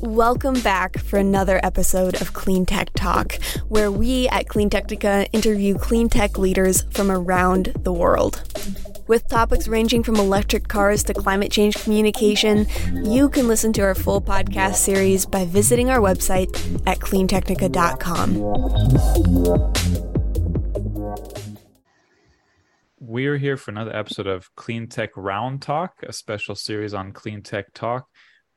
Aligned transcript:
Welcome 0.00 0.60
back 0.60 0.96
for 0.98 1.18
another 1.18 1.58
episode 1.64 2.20
of 2.20 2.32
Clean 2.32 2.64
Tech 2.64 2.90
Talk, 2.94 3.34
where 3.66 3.90
we 3.90 4.28
at 4.28 4.48
Clean 4.48 4.70
Technica 4.70 5.26
interview 5.32 5.76
clean 5.76 6.08
tech 6.08 6.38
leaders 6.38 6.84
from 6.92 7.10
around 7.10 7.72
the 7.82 7.92
world. 7.92 8.40
With 9.08 9.26
topics 9.26 9.66
ranging 9.66 10.04
from 10.04 10.14
electric 10.16 10.68
cars 10.68 11.02
to 11.04 11.14
climate 11.14 11.50
change 11.50 11.82
communication, 11.82 12.66
you 13.04 13.28
can 13.28 13.48
listen 13.48 13.72
to 13.72 13.82
our 13.82 13.96
full 13.96 14.20
podcast 14.20 14.76
series 14.76 15.26
by 15.26 15.44
visiting 15.46 15.90
our 15.90 15.98
website 15.98 16.48
at 16.86 17.00
cleantechnica.com. 17.00 18.36
We're 23.00 23.38
here 23.38 23.56
for 23.56 23.70
another 23.72 23.96
episode 23.96 24.26
of 24.26 24.54
Clean 24.54 24.86
Tech 24.86 25.10
Round 25.16 25.60
Talk, 25.60 25.94
a 26.04 26.12
special 26.12 26.54
series 26.54 26.94
on 26.94 27.12
clean 27.12 27.42
tech 27.42 27.72
talk 27.74 28.06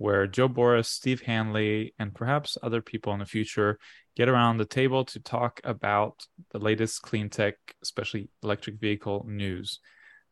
where 0.01 0.25
Jo 0.25 0.49
Borrás, 0.49 0.87
Steve 0.87 1.21
Hanley, 1.21 1.93
and 1.99 2.13
perhaps 2.13 2.57
other 2.63 2.81
people 2.81 3.13
in 3.13 3.19
the 3.19 3.25
future 3.25 3.77
get 4.15 4.27
around 4.27 4.57
the 4.57 4.65
table 4.65 5.05
to 5.05 5.19
talk 5.19 5.61
about 5.63 6.25
the 6.49 6.57
latest 6.57 7.03
clean 7.03 7.29
tech, 7.29 7.53
especially 7.83 8.27
electric 8.41 8.79
vehicle 8.79 9.23
news. 9.29 9.79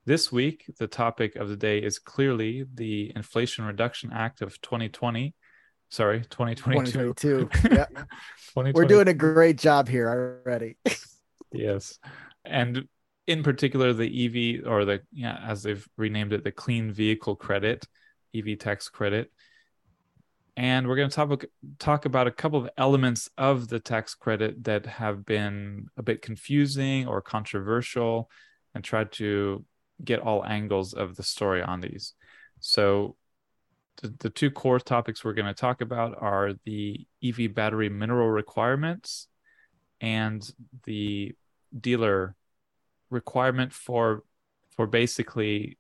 This 0.06 0.32
week, 0.32 0.66
the 0.80 0.88
topic 0.88 1.36
of 1.36 1.50
the 1.50 1.56
day 1.56 1.78
is 1.78 2.00
clearly 2.00 2.66
the 2.74 3.14
Inflation 3.16 3.64
Reduction 3.64 4.12
Act 4.12 4.42
of 4.42 4.60
2020. 4.62 5.36
Sorry, 5.90 6.22
2022. 6.22 7.14
2022. 7.14 7.50
Yeah. 7.76 7.86
2020. 7.86 8.72
We're 8.72 8.86
doing 8.86 9.08
a 9.08 9.14
great 9.14 9.60
job 9.60 9.88
here 9.88 10.10
already. 10.10 10.78
yes. 11.52 12.00
And 12.44 12.88
in 13.28 13.44
particular, 13.44 13.94
the 13.94 14.08
EV 14.62 14.68
or 14.68 14.86
the, 14.86 15.02
yeah, 15.14 15.40
as 15.46 15.62
they've 15.62 15.88
renamed 15.96 16.34
it, 16.34 16.44
the 16.44 16.52
Clean 16.52 16.92
Vehicle 16.92 17.36
Credit, 17.36 17.86
EV 18.34 18.58
tax 18.58 18.90
credit. 18.90 19.32
And 20.60 20.90
we're 20.90 20.98
going 20.98 21.10
to 21.10 21.16
talk, 21.16 21.46
talk 21.80 22.04
about 22.04 22.28
a 22.28 22.32
couple 22.32 22.60
of 22.60 22.70
elements 22.78 23.30
of 23.38 23.70
the 23.70 23.80
tax 23.80 24.14
credit 24.14 24.66
that 24.66 24.86
have 24.88 25.26
been 25.26 25.88
a 25.96 26.04
bit 26.04 26.22
confusing 26.22 27.08
or 27.08 27.22
controversial 27.22 28.30
and 28.76 28.84
try 28.84 29.06
to 29.06 29.64
get 30.04 30.20
all 30.20 30.46
angles 30.46 30.92
of 30.92 31.16
the 31.16 31.24
story 31.24 31.62
on 31.62 31.80
these. 31.80 32.14
So 32.60 33.16
the, 34.02 34.14
the 34.20 34.30
two 34.30 34.52
core 34.52 34.82
topics 34.82 35.24
we're 35.24 35.32
going 35.32 35.46
to 35.46 35.54
talk 35.54 35.80
about 35.80 36.22
are 36.22 36.52
the 36.66 37.08
EV 37.24 37.54
battery 37.54 37.88
mineral 37.88 38.30
requirements 38.30 39.30
and 40.02 40.46
the 40.84 41.36
dealer 41.80 42.36
requirement 43.10 43.72
for 43.72 44.24
for 44.76 44.88
basically 44.88 45.78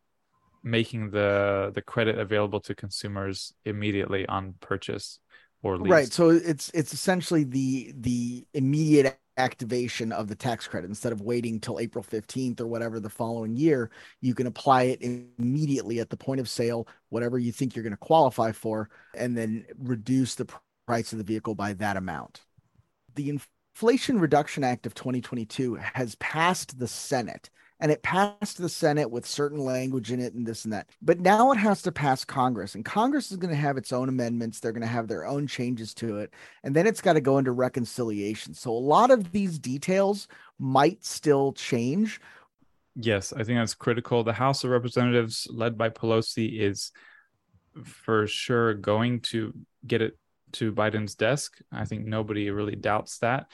making 0.63 1.11
the 1.11 1.71
the 1.73 1.81
credit 1.81 2.17
available 2.17 2.59
to 2.61 2.75
consumers 2.75 3.53
immediately 3.65 4.25
on 4.27 4.53
purchase 4.59 5.19
or 5.63 5.77
lease. 5.77 5.91
Right. 5.91 6.11
So 6.11 6.29
it's 6.29 6.69
it's 6.73 6.93
essentially 6.93 7.43
the 7.43 7.93
the 7.97 8.45
immediate 8.53 9.19
activation 9.37 10.11
of 10.11 10.27
the 10.27 10.35
tax 10.35 10.67
credit 10.67 10.87
instead 10.87 11.13
of 11.13 11.21
waiting 11.21 11.61
till 11.61 11.79
April 11.79 12.03
15th 12.03 12.59
or 12.59 12.67
whatever 12.67 12.99
the 12.99 13.09
following 13.09 13.55
year 13.55 13.89
you 14.19 14.35
can 14.35 14.47
apply 14.47 14.83
it 14.83 15.01
immediately 15.01 16.01
at 16.01 16.09
the 16.09 16.17
point 16.17 16.41
of 16.41 16.49
sale 16.49 16.85
whatever 17.07 17.39
you 17.39 17.53
think 17.53 17.73
you're 17.73 17.83
going 17.83 17.91
to 17.91 17.97
qualify 17.97 18.51
for 18.51 18.89
and 19.15 19.37
then 19.37 19.65
reduce 19.77 20.35
the 20.35 20.45
price 20.85 21.13
of 21.13 21.19
the 21.19 21.23
vehicle 21.23 21.55
by 21.55 21.71
that 21.71 21.95
amount 21.95 22.41
the 23.15 23.29
Inflation 23.29 24.19
Reduction 24.19 24.63
Act 24.63 24.85
of 24.85 24.93
2022 24.93 25.75
has 25.75 26.15
passed 26.15 26.77
the 26.77 26.87
Senate 26.87 27.49
and 27.79 27.91
it 27.91 28.03
passed 28.03 28.57
the 28.57 28.69
Senate 28.69 29.09
with 29.09 29.25
certain 29.25 29.59
language 29.59 30.11
in 30.11 30.19
it 30.19 30.33
and 30.33 30.45
this 30.45 30.65
and 30.65 30.73
that. 30.73 30.89
But 31.01 31.19
now 31.19 31.51
it 31.51 31.57
has 31.57 31.81
to 31.83 31.91
pass 31.91 32.25
Congress, 32.25 32.75
and 32.75 32.83
Congress 32.83 33.31
is 33.31 33.37
going 33.37 33.53
to 33.53 33.59
have 33.59 33.77
its 33.77 33.93
own 33.93 34.09
amendments. 34.09 34.59
They're 34.59 34.71
going 34.71 34.81
to 34.81 34.87
have 34.87 35.07
their 35.07 35.25
own 35.25 35.47
changes 35.47 35.93
to 35.95 36.17
it, 36.19 36.33
and 36.63 36.75
then 36.75 36.87
it's 36.87 37.01
got 37.01 37.13
to 37.13 37.21
go 37.21 37.37
into 37.37 37.51
reconciliation. 37.51 38.53
So 38.53 38.71
a 38.71 38.73
lot 38.73 39.11
of 39.11 39.31
these 39.31 39.59
details 39.59 40.27
might 40.57 41.03
still 41.03 41.53
change. 41.53 42.19
Yes, 42.95 43.31
I 43.31 43.43
think 43.43 43.59
that's 43.59 43.75
critical. 43.75 44.23
The 44.23 44.33
House 44.33 44.63
of 44.63 44.71
Representatives, 44.71 45.47
led 45.49 45.77
by 45.77 45.89
Pelosi, 45.89 46.59
is 46.59 46.91
for 47.83 48.27
sure 48.27 48.73
going 48.73 49.21
to 49.21 49.53
get 49.85 50.01
it 50.01 50.17
to 50.53 50.73
Biden's 50.73 51.15
desk. 51.15 51.59
I 51.71 51.85
think 51.85 52.05
nobody 52.05 52.49
really 52.49 52.75
doubts 52.75 53.19
that. 53.19 53.45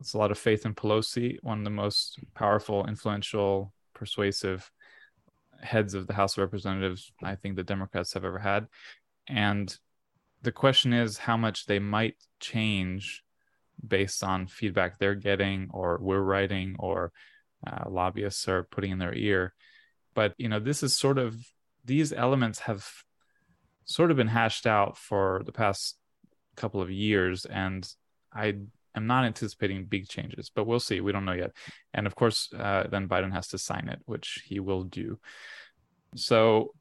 It's 0.00 0.14
a 0.14 0.18
lot 0.18 0.30
of 0.30 0.38
faith 0.38 0.66
in 0.66 0.74
Pelosi, 0.74 1.38
one 1.42 1.58
of 1.58 1.64
the 1.64 1.70
most 1.70 2.18
powerful, 2.34 2.86
influential, 2.86 3.72
persuasive 3.94 4.70
heads 5.60 5.94
of 5.94 6.06
the 6.06 6.12
House 6.12 6.36
of 6.36 6.42
Representatives 6.42 7.12
I 7.22 7.34
think 7.34 7.56
the 7.56 7.62
Democrats 7.62 8.12
have 8.12 8.24
ever 8.24 8.38
had. 8.38 8.66
And 9.26 9.74
the 10.42 10.52
question 10.52 10.92
is 10.92 11.18
how 11.18 11.36
much 11.36 11.66
they 11.66 11.78
might 11.78 12.16
change 12.40 13.24
based 13.86 14.22
on 14.22 14.46
feedback 14.46 14.98
they're 14.98 15.14
getting 15.14 15.68
or 15.72 15.98
we're 16.00 16.20
writing 16.20 16.76
or 16.78 17.12
uh, 17.66 17.88
lobbyists 17.88 18.48
are 18.48 18.64
putting 18.64 18.92
in 18.92 18.98
their 18.98 19.14
ear. 19.14 19.54
But, 20.14 20.34
you 20.36 20.48
know, 20.48 20.60
this 20.60 20.82
is 20.82 20.96
sort 20.96 21.18
of, 21.18 21.36
these 21.84 22.12
elements 22.12 22.60
have 22.60 22.86
sort 23.84 24.10
of 24.10 24.16
been 24.16 24.28
hashed 24.28 24.66
out 24.66 24.96
for 24.96 25.42
the 25.46 25.52
past 25.52 25.96
couple 26.54 26.80
of 26.80 26.90
years. 26.90 27.44
And 27.44 27.88
I 28.32 28.56
am 28.96 29.06
not 29.06 29.24
anticipating 29.24 29.84
big 29.84 30.08
changes, 30.08 30.50
but 30.54 30.66
we'll 30.66 30.80
see. 30.80 31.00
We 31.00 31.12
don't 31.12 31.24
know 31.24 31.32
yet. 31.32 31.52
And 31.94 32.06
of 32.06 32.14
course, 32.14 32.48
uh, 32.58 32.84
then 32.90 33.08
Biden 33.08 33.32
has 33.32 33.48
to 33.48 33.58
sign 33.58 33.88
it, 33.88 34.00
which 34.06 34.42
he 34.46 34.60
will 34.60 34.84
do. 34.84 35.18
So 36.14 36.72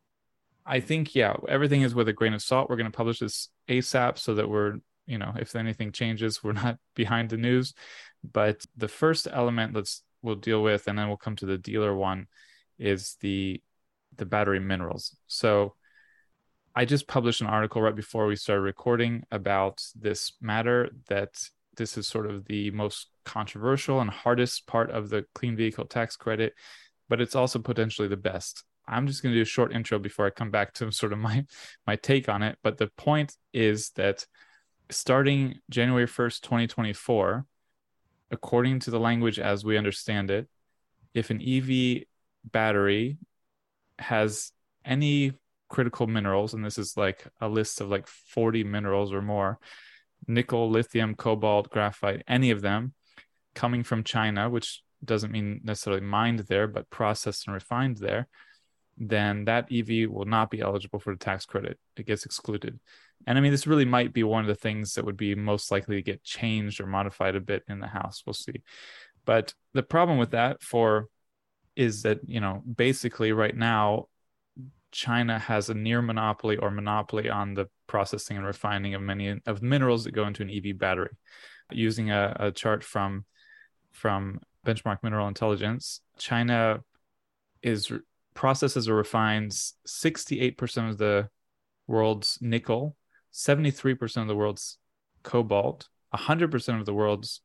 I 0.66 0.80
think, 0.80 1.14
yeah, 1.14 1.36
everything 1.48 1.82
is 1.82 1.94
with 1.94 2.08
a 2.08 2.14
grain 2.14 2.34
of 2.34 2.42
salt. 2.42 2.70
We're 2.70 2.78
going 2.78 2.92
to 2.92 2.98
publish 2.98 3.20
this 3.20 3.50
ASAP 3.70 4.18
so 4.18 4.36
that 4.36 4.50
we're, 4.50 4.78
you 5.06 5.18
know, 5.18 5.34
if 5.38 5.56
anything 5.56 5.92
changes, 5.92 6.44
we're 6.44 6.54
not 6.54 6.78
behind 6.96 7.30
the 7.30 7.38
news. 7.38 7.74
But 8.24 8.66
the 8.76 8.88
first 8.88 9.28
element 9.32 9.76
let's 9.76 10.02
we'll 10.22 10.36
deal 10.36 10.64
with, 10.64 10.88
and 10.88 10.98
then 10.98 11.08
we'll 11.08 11.18
come 11.18 11.36
to 11.36 11.46
the 11.46 11.58
dealer 11.58 11.96
one, 11.96 12.28
is 12.80 13.16
the 13.22 13.62
the 14.18 14.26
battery 14.26 14.60
minerals. 14.60 15.16
So 15.28 15.76
I 16.76 16.86
just 16.86 17.08
published 17.08 17.42
an 17.42 17.48
article 17.48 17.82
right 17.82 17.96
before 17.96 18.26
we 18.26 18.36
started 18.36 18.62
recording 18.62 19.24
about 19.32 19.82
this 19.96 20.34
matter 20.42 20.90
that 21.08 21.30
this 21.76 21.98
is 21.98 22.08
sort 22.08 22.26
of 22.26 22.46
the 22.46 22.72
most 22.72 23.10
controversial 23.26 24.02
and 24.02 24.10
hardest 24.10 24.68
part 24.68 24.92
of 24.92 25.10
the 25.10 25.26
clean 25.34 25.56
vehicle 25.56 25.86
tax 25.86 26.16
credit, 26.16 26.54
but 27.10 27.22
it's 27.22 27.36
also 27.36 27.60
potentially 27.60 28.08
the 28.08 28.18
best. 28.18 28.64
I'm 28.88 29.08
just 29.08 29.24
going 29.24 29.34
to 29.34 29.38
do 29.38 29.42
a 29.42 29.46
short 29.46 29.74
intro 29.74 29.98
before 29.98 30.28
I 30.28 30.30
come 30.30 30.52
back 30.52 30.74
to 30.76 30.92
sort 30.92 31.14
of 31.14 31.20
my 31.20 31.46
my 31.88 31.96
take 31.96 32.30
on 32.30 32.44
it. 32.44 32.58
But 32.64 32.78
the 32.78 32.88
point 32.98 33.36
is 33.54 33.90
that 33.92 34.26
starting 34.90 35.60
January 35.70 36.08
1st, 36.08 36.42
2024, 36.42 37.46
according 38.32 38.80
to 38.80 38.92
the 38.92 39.00
language 39.00 39.40
as 39.40 39.66
we 39.66 39.78
understand 39.78 40.30
it, 40.30 40.48
if 41.14 41.30
an 41.30 41.42
EV 41.42 42.04
battery 42.44 43.18
has 43.98 44.52
any 44.84 45.34
critical 45.70 46.08
minerals, 46.08 46.54
and 46.54 46.64
this 46.64 46.78
is 46.78 46.96
like 46.96 47.26
a 47.42 47.48
list 47.48 47.82
of 47.82 47.90
like 47.90 48.08
40 48.08 48.64
minerals 48.64 49.14
or 49.14 49.22
more, 49.22 49.60
nickel, 50.28 50.70
lithium, 50.70 51.16
cobalt, 51.16 51.70
graphite, 51.70 52.24
any 52.28 52.52
of 52.52 52.62
them 52.62 52.94
coming 53.54 53.84
from 53.84 54.04
China, 54.04 54.50
which 54.50 54.82
doesn't 55.04 55.32
mean 55.32 55.62
necessarily 55.64 56.02
mined 56.02 56.40
there, 56.40 56.68
but 56.68 56.90
processed 56.90 57.48
and 57.48 57.54
refined 57.54 57.98
there, 57.98 58.28
then 58.98 59.46
that 59.46 59.68
EV 59.72 60.10
will 60.10 60.26
not 60.26 60.50
be 60.50 60.62
eligible 60.62 61.00
for 61.00 61.14
the 61.14 61.20
tax 61.20 61.46
credit. 61.46 61.78
It 61.98 62.06
gets 62.06 62.26
excluded. 62.26 62.80
And 63.28 63.38
I 63.38 63.42
mean, 63.42 63.52
this 63.52 63.68
really 63.68 63.86
might 63.86 64.14
be 64.14 64.24
one 64.24 64.42
of 64.42 64.48
the 64.48 64.56
things 64.56 64.94
that 64.94 65.06
would 65.06 65.18
be 65.18 65.36
most 65.36 65.72
likely 65.72 65.96
to 65.96 66.02
get 66.02 66.24
changed 66.24 66.80
or 66.80 66.86
modified 66.86 67.36
a 67.36 67.42
bit 67.42 67.64
in 67.68 67.80
the 67.80 67.88
House. 67.88 68.24
We'll 68.26 68.34
see. 68.34 68.62
But 69.26 69.54
the 69.74 69.84
problem 69.84 70.18
with 70.18 70.32
that 70.32 70.62
for 70.62 71.08
is 71.76 72.04
that, 72.04 72.20
you 72.28 72.40
know, 72.40 72.62
basically 72.64 73.32
right 73.32 73.56
now, 73.56 74.08
China 74.92 75.38
has 75.38 75.70
a 75.70 75.74
near 75.74 76.02
monopoly 76.02 76.56
or 76.56 76.72
monopoly 76.72 77.30
on 77.30 77.54
the 77.54 77.68
processing 77.88 78.38
and 78.38 78.46
refining 78.46 78.94
of 78.94 79.02
many 79.02 79.40
of 79.46 79.62
minerals 79.62 80.04
that 80.04 80.12
go 80.12 80.26
into 80.26 80.44
an 80.44 80.50
EV 80.50 80.78
battery. 80.78 81.16
Using 81.72 82.12
a, 82.12 82.36
a 82.40 82.52
chart 82.52 82.84
from 82.84 83.26
from 83.92 84.42
Benchmark 84.66 85.00
Mineral 85.04 85.28
Intelligence, 85.28 86.02
China 86.18 86.82
is 87.64 87.92
processes 88.34 88.90
or 88.90 88.96
refines 88.96 89.74
68% 89.88 90.90
of 90.90 90.98
the 90.98 91.30
world's 91.88 92.38
nickel, 92.42 92.96
73% 93.34 94.22
of 94.22 94.28
the 94.28 94.36
world's 94.36 94.78
cobalt, 95.24 95.88
100% 96.14 96.80
of 96.80 96.86
the 96.86 96.94
world's 96.94 97.42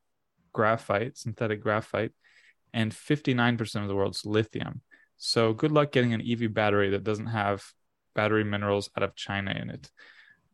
graphite, 0.52 1.16
synthetic 1.16 1.62
graphite, 1.62 2.12
and 2.72 2.92
59% 2.92 3.82
of 3.82 3.88
the 3.88 3.94
world's 3.94 4.26
lithium. 4.26 4.82
So 5.16 5.52
good 5.52 5.72
luck 5.72 5.92
getting 5.92 6.12
an 6.12 6.22
EV 6.26 6.52
battery 6.52 6.90
that 6.90 7.04
doesn't 7.04 7.26
have 7.26 7.64
battery 8.14 8.44
minerals 8.44 8.90
out 8.96 9.02
of 9.02 9.14
China 9.14 9.52
in 9.52 9.70
it. 9.70 9.90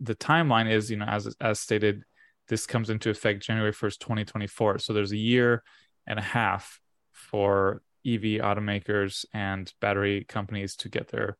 The 0.01 0.15
timeline 0.15 0.71
is, 0.71 0.91
you 0.91 0.97
know, 0.97 1.07
as 1.07 1.35
as 1.41 1.61
stated, 1.61 2.03
this 2.49 2.67
comes 2.67 2.91
into 2.91 3.11
effect 3.11 3.43
January 3.43 3.73
1st, 3.73 3.99
2024. 3.99 4.79
So 4.79 4.93
there's 4.93 5.13
a 5.13 5.17
year 5.17 5.63
and 6.07 6.19
a 6.19 6.23
half 6.23 6.81
for 7.13 7.83
EV 8.07 8.41
automakers 8.43 9.25
and 9.35 9.73
battery 9.81 10.25
companies 10.25 10.77
to 10.77 10.89
get 10.89 11.09
their 11.09 11.37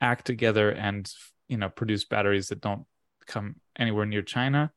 act 0.00 0.26
together 0.26 0.70
and 0.70 1.10
you 1.48 1.56
know 1.56 1.68
produce 1.68 2.04
batteries 2.04 2.48
that 2.48 2.60
don't 2.60 2.84
come 3.26 3.56
anywhere 3.78 4.04
near 4.04 4.22
China 4.22 4.72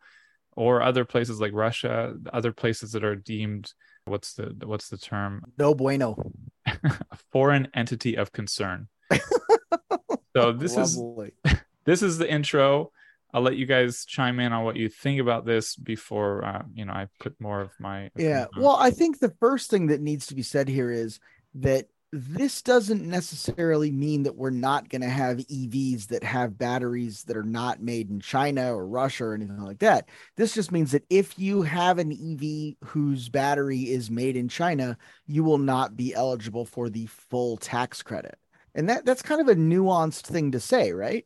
or 0.55 0.81
other 0.81 1.03
places 1.03 1.41
like 1.41 1.51
Russia, 1.53 2.13
other 2.31 2.53
places 2.53 2.93
that 2.93 3.03
are 3.03 3.15
deemed 3.15 3.73
what's 4.05 4.33
the 4.33 4.55
what's 4.63 4.89
the 4.89 4.97
term? 4.97 5.43
No 5.57 5.73
bueno. 5.73 6.31
a 6.65 6.77
foreign 7.31 7.67
entity 7.73 8.15
of 8.15 8.31
concern. 8.31 8.87
so 10.35 10.51
this 10.53 10.77
is 10.77 11.01
this 11.85 12.01
is 12.01 12.17
the 12.17 12.29
intro. 12.29 12.91
I'll 13.35 13.41
let 13.41 13.57
you 13.57 13.65
guys 13.65 14.05
chime 14.05 14.39
in 14.39 14.53
on 14.53 14.63
what 14.63 14.77
you 14.77 14.87
think 14.87 15.19
about 15.19 15.45
this 15.45 15.75
before 15.75 16.45
uh, 16.45 16.63
you 16.73 16.85
know 16.85 16.93
I 16.93 17.09
put 17.19 17.39
more 17.41 17.59
of 17.59 17.71
my 17.81 18.09
yeah. 18.15 18.45
Well, 18.57 18.77
I 18.79 18.91
think 18.91 19.19
the 19.19 19.33
first 19.41 19.69
thing 19.69 19.87
that 19.87 19.99
needs 19.99 20.27
to 20.27 20.35
be 20.35 20.41
said 20.41 20.69
here 20.69 20.89
is 20.89 21.19
that 21.55 21.87
this 22.13 22.61
doesn't 22.61 23.05
necessarily 23.05 23.91
mean 23.91 24.23
that 24.23 24.37
we're 24.37 24.51
not 24.51 24.87
going 24.87 25.01
to 25.01 25.09
have 25.09 25.39
EVs 25.39 26.07
that 26.07 26.23
have 26.23 26.57
batteries 26.57 27.23
that 27.23 27.35
are 27.35 27.43
not 27.43 27.81
made 27.81 28.09
in 28.09 28.21
China 28.21 28.73
or 28.73 28.87
Russia 28.87 29.25
or 29.25 29.33
anything 29.33 29.59
like 29.59 29.79
that. 29.79 30.07
This 30.37 30.53
just 30.53 30.71
means 30.71 30.93
that 30.93 31.03
if 31.09 31.37
you 31.37 31.61
have 31.63 31.99
an 31.99 32.13
EV 32.13 32.87
whose 32.87 33.27
battery 33.27 33.81
is 33.81 34.09
made 34.09 34.37
in 34.37 34.47
China, 34.47 34.97
you 35.27 35.43
will 35.43 35.57
not 35.57 35.97
be 35.97 36.13
eligible 36.13 36.63
for 36.63 36.89
the 36.89 37.07
full 37.07 37.57
tax 37.57 38.01
credit. 38.01 38.37
And 38.75 38.87
that 38.87 39.05
that's 39.05 39.21
kind 39.21 39.41
of 39.41 39.49
a 39.49 39.55
nuanced 39.55 40.21
thing 40.21 40.53
to 40.53 40.59
say, 40.61 40.93
right? 40.93 41.25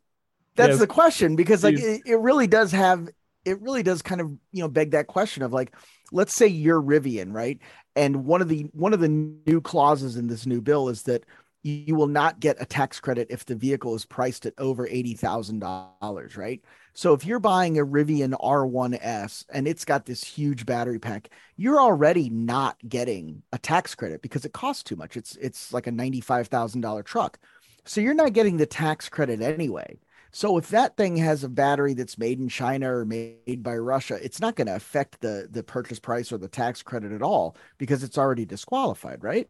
That's 0.59 0.71
yes. 0.71 0.79
the 0.79 0.87
question 0.87 1.35
because 1.37 1.63
like 1.63 1.79
it, 1.79 2.01
it 2.05 2.19
really 2.19 2.47
does 2.47 2.71
have 2.73 3.07
it 3.45 3.61
really 3.61 3.81
does 3.81 4.01
kind 4.01 4.19
of, 4.19 4.29
you 4.51 4.61
know, 4.61 4.67
beg 4.67 4.91
that 4.91 5.07
question 5.07 5.41
of 5.41 5.53
like 5.53 5.73
let's 6.11 6.33
say 6.33 6.47
you're 6.47 6.81
Rivian, 6.81 7.33
right? 7.33 7.59
And 7.95 8.25
one 8.25 8.41
of 8.41 8.49
the 8.49 8.63
one 8.73 8.93
of 8.93 8.99
the 8.99 9.07
new 9.07 9.61
clauses 9.61 10.17
in 10.17 10.27
this 10.27 10.45
new 10.45 10.61
bill 10.61 10.89
is 10.89 11.03
that 11.03 11.23
you 11.63 11.95
will 11.95 12.07
not 12.07 12.39
get 12.39 12.61
a 12.61 12.65
tax 12.65 12.99
credit 12.99 13.27
if 13.29 13.45
the 13.45 13.55
vehicle 13.55 13.95
is 13.95 14.05
priced 14.05 14.45
at 14.45 14.53
over 14.57 14.87
$80,000, 14.87 16.37
right? 16.37 16.61
So 16.93 17.13
if 17.13 17.25
you're 17.25 17.39
buying 17.39 17.77
a 17.77 17.85
Rivian 17.85 18.33
R1S 18.39 19.45
and 19.49 19.67
it's 19.67 19.83
got 19.85 20.05
this 20.05 20.23
huge 20.23 20.65
battery 20.65 20.99
pack, 20.99 21.29
you're 21.57 21.81
already 21.81 22.29
not 22.29 22.77
getting 22.87 23.43
a 23.51 23.57
tax 23.57 23.93
credit 23.95 24.21
because 24.21 24.45
it 24.45 24.53
costs 24.53 24.83
too 24.83 24.95
much. 24.95 25.17
It's 25.17 25.35
it's 25.37 25.73
like 25.73 25.87
a 25.87 25.91
$95,000 25.91 27.03
truck. 27.05 27.39
So 27.85 28.01
you're 28.01 28.13
not 28.13 28.33
getting 28.33 28.57
the 28.57 28.65
tax 28.65 29.09
credit 29.09 29.41
anyway. 29.41 29.99
So 30.31 30.57
if 30.57 30.69
that 30.69 30.95
thing 30.95 31.17
has 31.17 31.43
a 31.43 31.49
battery 31.49 31.93
that's 31.93 32.17
made 32.17 32.39
in 32.39 32.49
China 32.49 32.93
or 32.93 33.05
made 33.05 33.63
by 33.63 33.75
Russia, 33.75 34.19
it's 34.21 34.39
not 34.39 34.55
going 34.55 34.67
to 34.67 34.75
affect 34.75 35.21
the 35.21 35.47
the 35.49 35.63
purchase 35.63 35.99
price 35.99 36.31
or 36.31 36.37
the 36.37 36.47
tax 36.47 36.83
credit 36.83 37.11
at 37.11 37.21
all 37.21 37.55
because 37.77 38.03
it's 38.03 38.17
already 38.17 38.45
disqualified, 38.45 39.23
right? 39.23 39.49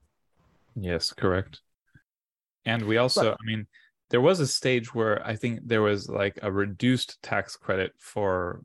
Yes, 0.76 1.12
correct. 1.12 1.62
And 2.66 2.86
we 2.86 2.98
also, 2.98 3.32
but, 3.32 3.38
I 3.42 3.46
mean, 3.46 3.68
there 4.10 4.22
was 4.22 4.40
a 4.40 4.48
stage 4.48 4.94
where 4.94 5.26
I 5.26 5.36
think 5.36 5.62
there 5.66 5.82
was 5.82 6.08
like 6.10 6.40
a 6.42 6.52
reduced 6.52 7.22
tax 7.22 7.56
credit 7.56 7.94
for 7.98 8.64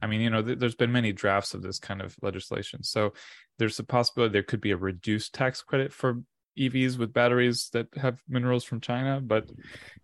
I 0.00 0.08
mean, 0.08 0.20
you 0.20 0.30
know, 0.30 0.42
th- 0.42 0.58
there's 0.58 0.74
been 0.74 0.90
many 0.90 1.12
drafts 1.12 1.54
of 1.54 1.62
this 1.62 1.78
kind 1.78 2.02
of 2.02 2.16
legislation. 2.22 2.82
So 2.82 3.12
there's 3.58 3.78
a 3.78 3.84
possibility 3.84 4.32
there 4.32 4.42
could 4.42 4.60
be 4.60 4.72
a 4.72 4.76
reduced 4.76 5.32
tax 5.32 5.62
credit 5.62 5.92
for 5.92 6.22
EVs 6.58 6.98
with 6.98 7.12
batteries 7.12 7.70
that 7.72 7.86
have 7.96 8.22
minerals 8.28 8.64
from 8.64 8.80
China, 8.80 9.20
but 9.20 9.48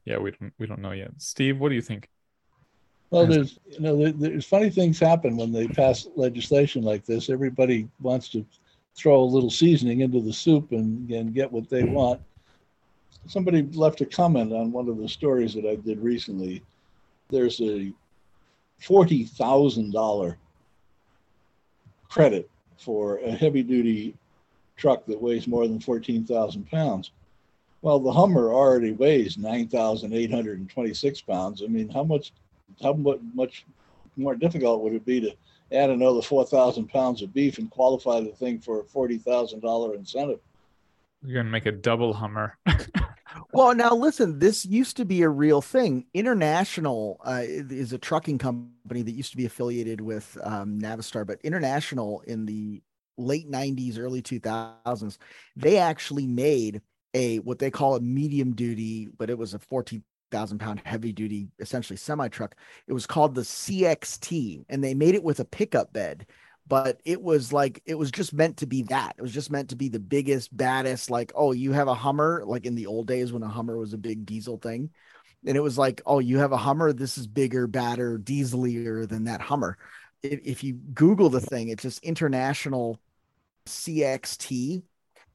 yeah, 0.04 0.18
we 0.18 0.30
don't 0.32 0.52
we 0.58 0.66
don't 0.66 0.80
know 0.80 0.92
yet. 0.92 1.10
Steve, 1.18 1.58
what 1.58 1.68
do 1.68 1.74
you 1.74 1.82
think? 1.82 2.08
Well, 3.10 3.26
there's 3.26 3.58
you 3.66 3.80
know 3.80 4.10
there's 4.12 4.46
funny 4.46 4.70
things 4.70 4.98
happen 4.98 5.36
when 5.36 5.52
they 5.52 5.66
pass 5.68 6.08
legislation 6.16 6.82
like 6.82 7.04
this. 7.04 7.30
Everybody 7.30 7.88
wants 8.00 8.28
to 8.30 8.44
throw 8.96 9.22
a 9.22 9.24
little 9.24 9.50
seasoning 9.50 10.00
into 10.00 10.20
the 10.20 10.32
soup 10.32 10.72
and, 10.72 11.08
and 11.10 11.34
get 11.34 11.50
what 11.50 11.70
they 11.70 11.84
want. 11.84 12.20
Somebody 13.26 13.62
left 13.72 14.00
a 14.00 14.06
comment 14.06 14.52
on 14.52 14.72
one 14.72 14.88
of 14.88 14.98
the 14.98 15.08
stories 15.08 15.54
that 15.54 15.66
I 15.66 15.76
did 15.76 16.00
recently. 16.00 16.62
There's 17.28 17.60
a 17.60 17.92
forty 18.80 19.24
thousand 19.24 19.92
dollar 19.92 20.38
credit 22.08 22.50
for 22.78 23.18
a 23.18 23.30
heavy 23.30 23.62
duty 23.62 24.14
truck 24.78 25.04
that 25.06 25.20
weighs 25.20 25.46
more 25.46 25.66
than 25.66 25.80
14,000 25.80 26.70
pounds. 26.70 27.10
Well, 27.82 28.00
the 28.00 28.12
Hummer 28.12 28.52
already 28.52 28.92
weighs 28.92 29.36
9,826 29.36 31.20
pounds. 31.22 31.62
I 31.62 31.66
mean, 31.66 31.88
how 31.88 32.02
much, 32.02 32.32
how 32.82 32.94
much 32.94 33.66
more 34.16 34.34
difficult 34.34 34.82
would 34.82 34.94
it 34.94 35.04
be 35.04 35.20
to 35.20 35.34
add 35.72 35.90
another 35.90 36.22
4,000 36.22 36.88
pounds 36.88 37.22
of 37.22 37.32
beef 37.34 37.58
and 37.58 37.70
qualify 37.70 38.20
the 38.20 38.30
thing 38.30 38.58
for 38.58 38.80
a 38.80 38.84
$40,000 38.84 39.94
incentive? 39.94 40.40
You're 41.22 41.34
going 41.34 41.46
to 41.46 41.52
make 41.52 41.66
a 41.66 41.72
double 41.72 42.14
Hummer. 42.14 42.56
well, 43.52 43.74
now 43.74 43.94
listen, 43.94 44.38
this 44.38 44.64
used 44.64 44.96
to 44.96 45.04
be 45.04 45.22
a 45.22 45.28
real 45.28 45.60
thing. 45.60 46.06
International 46.14 47.20
uh, 47.24 47.42
is 47.44 47.92
a 47.92 47.98
trucking 47.98 48.38
company 48.38 49.02
that 49.02 49.12
used 49.12 49.32
to 49.32 49.36
be 49.36 49.46
affiliated 49.46 50.00
with 50.00 50.38
um, 50.42 50.80
Navistar, 50.80 51.26
but 51.26 51.40
International 51.42 52.22
in 52.26 52.46
the 52.46 52.82
late 53.18 53.50
90s, 53.50 53.98
early 53.98 54.22
2000s, 54.22 55.18
they 55.56 55.78
actually 55.78 56.26
made 56.26 56.80
a 57.14 57.38
what 57.40 57.58
they 57.58 57.70
call 57.70 57.96
a 57.96 58.00
medium 58.00 58.54
duty, 58.54 59.08
but 59.16 59.30
it 59.30 59.38
was 59.38 59.54
a 59.54 59.58
14,000 59.58 60.58
pound 60.58 60.82
heavy 60.84 61.12
duty, 61.12 61.48
essentially 61.58 61.96
semi 61.96 62.28
truck. 62.28 62.54
It 62.86 62.92
was 62.92 63.06
called 63.06 63.34
the 63.34 63.42
CXT, 63.42 64.64
and 64.68 64.82
they 64.82 64.94
made 64.94 65.14
it 65.14 65.24
with 65.24 65.40
a 65.40 65.44
pickup 65.44 65.92
bed. 65.92 66.26
But 66.66 67.00
it 67.06 67.22
was 67.22 67.50
like 67.50 67.80
it 67.86 67.94
was 67.94 68.10
just 68.10 68.34
meant 68.34 68.58
to 68.58 68.66
be 68.66 68.82
that. 68.84 69.14
It 69.16 69.22
was 69.22 69.32
just 69.32 69.50
meant 69.50 69.70
to 69.70 69.76
be 69.76 69.88
the 69.88 69.98
biggest, 69.98 70.54
baddest. 70.54 71.10
Like, 71.10 71.32
oh, 71.34 71.52
you 71.52 71.72
have 71.72 71.88
a 71.88 71.94
Hummer, 71.94 72.42
like 72.46 72.66
in 72.66 72.74
the 72.74 72.86
old 72.86 73.06
days 73.06 73.32
when 73.32 73.42
a 73.42 73.48
Hummer 73.48 73.78
was 73.78 73.94
a 73.94 73.98
big 73.98 74.26
diesel 74.26 74.58
thing, 74.58 74.90
and 75.46 75.56
it 75.56 75.60
was 75.60 75.78
like, 75.78 76.02
oh, 76.04 76.18
you 76.18 76.38
have 76.38 76.52
a 76.52 76.58
Hummer. 76.58 76.92
This 76.92 77.16
is 77.16 77.26
bigger, 77.26 77.66
badder, 77.66 78.18
dieselier 78.18 79.08
than 79.08 79.24
that 79.24 79.40
Hummer. 79.40 79.78
If, 80.22 80.40
if 80.44 80.64
you 80.64 80.74
Google 80.74 81.30
the 81.30 81.40
thing, 81.40 81.68
it's 81.68 81.82
just 81.82 82.04
international 82.04 83.00
CXT. 83.68 84.82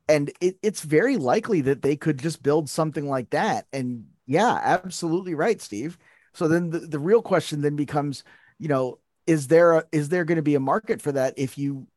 And 0.09 0.31
it, 0.41 0.57
it's 0.61 0.81
very 0.81 1.17
likely 1.17 1.61
that 1.61 1.81
they 1.81 1.95
could 1.95 2.19
just 2.19 2.43
build 2.43 2.69
something 2.69 3.07
like 3.07 3.29
that. 3.29 3.67
And 3.71 4.05
yeah, 4.25 4.59
absolutely 4.61 5.33
right, 5.33 5.61
Steve. 5.61 5.97
So 6.33 6.47
then 6.47 6.69
the, 6.69 6.79
the 6.79 6.99
real 6.99 7.21
question 7.21 7.61
then 7.61 7.75
becomes, 7.75 8.23
you 8.59 8.67
know, 8.67 8.99
is 9.27 9.47
there 9.47 9.73
a, 9.73 9.83
is 9.91 10.09
there 10.09 10.25
going 10.25 10.35
to 10.37 10.41
be 10.41 10.55
a 10.55 10.59
market 10.59 11.01
for 11.01 11.11
that 11.13 11.35
if 11.37 11.57
you 11.57 11.87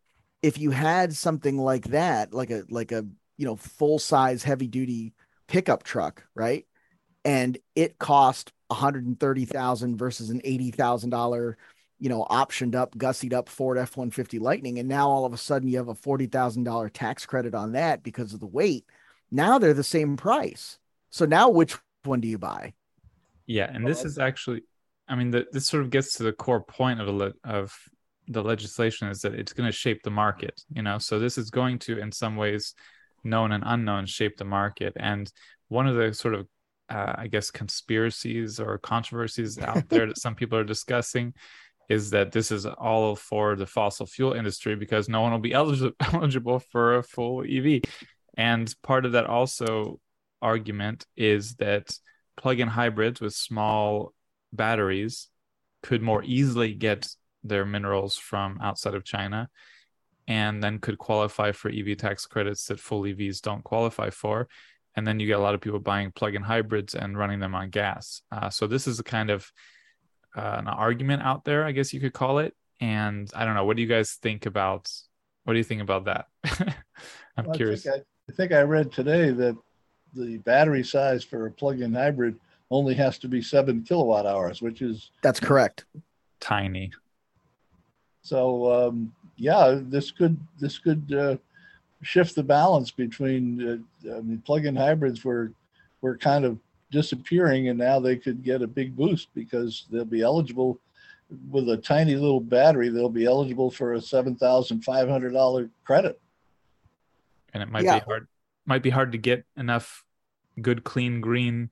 if 0.43 0.59
you 0.59 0.71
had 0.71 1.15
something 1.15 1.59
like 1.59 1.87
that, 1.87 2.33
like 2.33 2.50
a 2.50 2.62
like 2.69 2.93
a 2.93 3.05
you 3.37 3.47
know 3.47 3.56
full 3.56 3.99
size 3.99 4.44
heavy 4.44 4.69
duty 4.69 5.12
pickup 5.49 5.83
truck, 5.83 6.25
right? 6.35 6.67
And 7.25 7.59
it 7.75 7.99
cost 7.99 8.53
130,000 8.69 9.97
versus 9.97 10.31
an 10.31 10.40
$80,000 10.43 11.55
you 11.99 12.09
know, 12.09 12.26
optioned 12.31 12.75
up, 12.75 12.95
gussied 12.97 13.33
up 13.33 13.49
Ford 13.49 13.79
F 13.79 13.97
150 13.97 14.38
Lightning. 14.38 14.79
And 14.79 14.88
now 14.88 15.09
all 15.09 15.25
of 15.25 15.33
a 15.33 15.38
sudden 15.38 15.69
you 15.69 15.79
have 15.79 15.88
a 15.88 15.95
$40,000 15.95 16.91
tax 16.93 17.25
credit 17.25 17.55
on 17.55 17.73
that 17.73 18.03
because 18.03 18.35
of 18.35 18.41
the 18.41 18.47
weight. 18.47 18.85
Now 19.31 19.59
they're 19.59 19.75
the 19.75 19.83
same 19.85 20.17
price. 20.17 20.79
So 21.11 21.25
now 21.25 21.49
which 21.49 21.76
one 22.05 22.21
do 22.21 22.29
you 22.29 22.38
buy? 22.38 22.75
Yeah. 23.47 23.71
And 23.73 23.87
this 23.87 24.05
is 24.05 24.19
actually, 24.19 24.62
I 25.09 25.15
mean, 25.15 25.31
the, 25.31 25.47
this 25.53 25.67
sort 25.67 25.83
of 25.83 25.91
gets 25.91 26.15
to 26.15 26.25
the 26.25 26.33
core 26.33 26.62
point 26.62 27.00
of, 27.00 27.07
the 27.07 27.33
of 27.45 27.75
the 28.29 28.43
legislation 28.43 29.09
is 29.09 29.23
that 29.23 29.35
it's 29.35 29.53
going 29.53 29.69
to 29.69 29.76
shape 29.76 30.03
the 30.03 30.11
market, 30.11 30.61
you 30.73 30.83
know? 30.83 30.99
So 30.99 31.19
this 31.19 31.38
is 31.38 31.50
going 31.50 31.79
to, 31.81 31.99
in 31.99 32.12
some 32.12 32.37
ways, 32.37 32.75
known 33.25 33.53
and 33.53 33.65
unknown, 33.67 34.07
shape 34.07 34.37
the 34.37 34.45
market. 34.45 34.95
And 34.97 35.31
one 35.69 35.87
of 35.87 35.97
the 35.97 36.12
sort 36.12 36.35
of 36.35 36.47
uh, 36.88 37.15
I 37.17 37.26
guess 37.26 37.50
conspiracies 37.50 38.61
or 38.61 38.79
controversies 38.79 39.59
out 39.59 39.88
there 39.88 40.07
that 40.07 40.19
some 40.19 40.35
people 40.35 40.59
are 40.59 40.65
discussing 40.65 41.35
is 41.88 42.11
that 42.11 42.33
this 42.33 42.50
is 42.50 42.66
all 42.66 43.14
for 43.14 43.57
the 43.57 43.66
fossil 43.66 44.07
fuel 44.07 44.33
industry 44.33 44.75
because 44.75 45.09
no 45.09 45.21
one 45.21 45.33
will 45.33 45.38
be 45.38 45.52
eligible 45.55 45.95
eligible 46.00 46.59
for 46.59 46.97
a 46.97 47.02
full 47.02 47.45
EV. 47.49 47.83
And 48.37 48.73
part 48.83 49.07
of 49.07 49.12
that 49.12 49.26
also 49.26 50.00
argument 50.43 51.07
is 51.16 51.55
that 51.57 51.97
plug-in 52.37 52.69
hybrids 52.69 53.21
with 53.21 53.35
small 53.35 54.12
batteries 54.52 55.28
could 55.83 56.02
more 56.02 56.23
easily 56.25 56.75
get 56.75 57.09
their 57.43 57.64
minerals 57.64 58.16
from 58.16 58.59
outside 58.61 58.95
of 58.95 59.05
China 59.05 59.49
and 60.28 60.62
then 60.62 60.78
could 60.78 60.99
qualify 60.99 61.52
for 61.52 61.71
EV 61.71 61.97
tax 61.97 62.26
credits 62.26 62.66
that 62.66 62.81
full 62.81 63.02
EVs 63.02 63.40
don't 63.40 63.62
qualify 63.62 64.11
for. 64.11 64.49
And 64.97 65.07
then 65.07 65.21
you 65.21 65.26
get 65.26 65.38
a 65.38 65.43
lot 65.43 65.55
of 65.55 65.61
people 65.61 65.78
buying 65.78 66.11
plug-in 66.11 66.43
hybrids 66.43 66.95
and 66.95 67.16
running 67.16 67.38
them 67.38 67.55
on 67.55 67.71
gas. 67.71 68.23
Uh, 68.33 68.50
so 68.50 68.66
this 68.66 68.87
is 68.87 68.99
a 68.99 69.05
kind 69.05 69.31
of 69.31 69.50
uh, 70.37 70.57
an 70.59 70.69
argument 70.69 71.23
out 71.23 71.45
there, 71.45 71.64
I 71.64 71.73
guess 71.73 71.93
you 71.93 72.00
could 72.00 72.12
call 72.12 72.38
it. 72.38 72.55
And 72.81 73.31
I 73.35 73.45
don't 73.45 73.55
know, 73.55 73.64
what 73.64 73.76
do 73.76 73.83
you 73.83 73.88
guys 73.88 74.12
think 74.12 74.47
about? 74.47 74.90
What 75.45 75.55
do 75.55 75.59
you 75.59 75.64
think 75.64 75.81
about 75.81 76.05
that? 76.05 76.26
I'm 77.37 77.47
well, 77.47 77.55
curious. 77.55 77.87
I 77.87 77.93
think 77.93 78.05
I, 78.05 78.33
I 78.33 78.37
think 78.37 78.52
I 78.52 78.61
read 78.62 78.93
today 78.93 79.31
that 79.31 79.57
the 80.14 80.38
battery 80.38 80.83
size 80.83 81.25
for 81.25 81.47
a 81.47 81.50
plug-in 81.50 81.93
hybrid 81.95 82.37
only 82.71 82.95
has 82.95 83.19
to 83.19 83.28
be 83.28 83.40
seven 83.40 83.83
kilowatt 83.83 84.26
hours, 84.26 84.61
which 84.61 84.83
is 84.83 85.11
that's 85.23 85.40
correct. 85.40 85.85
Tiny. 86.40 86.90
So 88.23 88.88
um, 88.88 89.12
yeah, 89.37 89.78
this 89.81 90.11
could 90.11 90.38
this 90.59 90.78
could 90.78 91.12
uh, 91.12 91.37
shift 92.02 92.35
the 92.35 92.43
balance 92.43 92.90
between. 92.90 93.83
Uh, 94.07 94.16
I 94.16 94.21
mean, 94.21 94.43
plug-in 94.45 94.75
hybrids 94.75 95.25
were 95.25 95.52
were 96.00 96.16
kind 96.16 96.45
of 96.45 96.59
disappearing, 97.00 97.69
and 97.69 97.79
now 97.79 98.00
they 98.00 98.17
could 98.17 98.43
get 98.43 98.62
a 98.62 98.67
big 98.67 98.97
boost 98.97 99.29
because 99.35 99.85
they'll 99.91 100.07
be 100.07 100.23
eligible 100.23 100.81
with 101.50 101.69
a 101.69 101.76
tiny 101.76 102.15
little 102.15 102.41
battery. 102.41 102.88
They'll 102.88 103.11
be 103.11 103.26
eligible 103.26 103.71
for 103.71 103.93
a 103.93 104.00
seven 104.00 104.35
thousand 104.35 104.83
five 104.83 105.07
hundred 105.09 105.33
dollar 105.35 105.69
credit. 105.85 106.19
And 107.53 107.62
it 107.62 107.69
might 107.71 107.85
Yeah. 107.85 107.99
be 107.99 108.05
hard 108.05 108.29
might 108.65 108.83
be 108.83 108.91
hard 108.91 109.12
to 109.12 109.19
get 109.19 109.45
enough 109.57 110.05
good 110.61 110.85
clean 110.85 111.21
green 111.21 111.71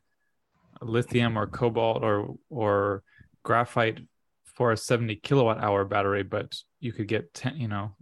lithium 0.83 1.39
or 1.39 1.47
cobalt 1.47 2.03
or 2.03 2.37
or 2.51 3.03
graphite 3.43 4.01
for 4.45 4.71
a 4.71 4.77
70 4.77 5.17
kilowatt 5.17 5.59
hour 5.59 5.85
battery, 5.85 6.23
but 6.23 6.55
you 6.79 6.93
could 6.93 7.09
get 7.09 7.35
10, 7.35 7.57
you 7.57 7.67
know, 7.67 7.97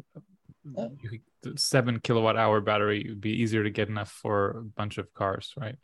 you 1.00 1.09
could, 1.09 1.59
seven 1.59 1.99
kilowatt 2.00 2.37
hour 2.37 2.61
battery 2.61 3.07
would 3.09 3.21
be 3.23 3.41
easier 3.43 3.64
to 3.64 3.71
get 3.71 3.88
enough 3.88 4.11
for 4.11 4.50
a 4.50 4.62
bunch 4.62 4.99
of 4.99 5.12
cars, 5.14 5.55
right? 5.57 5.76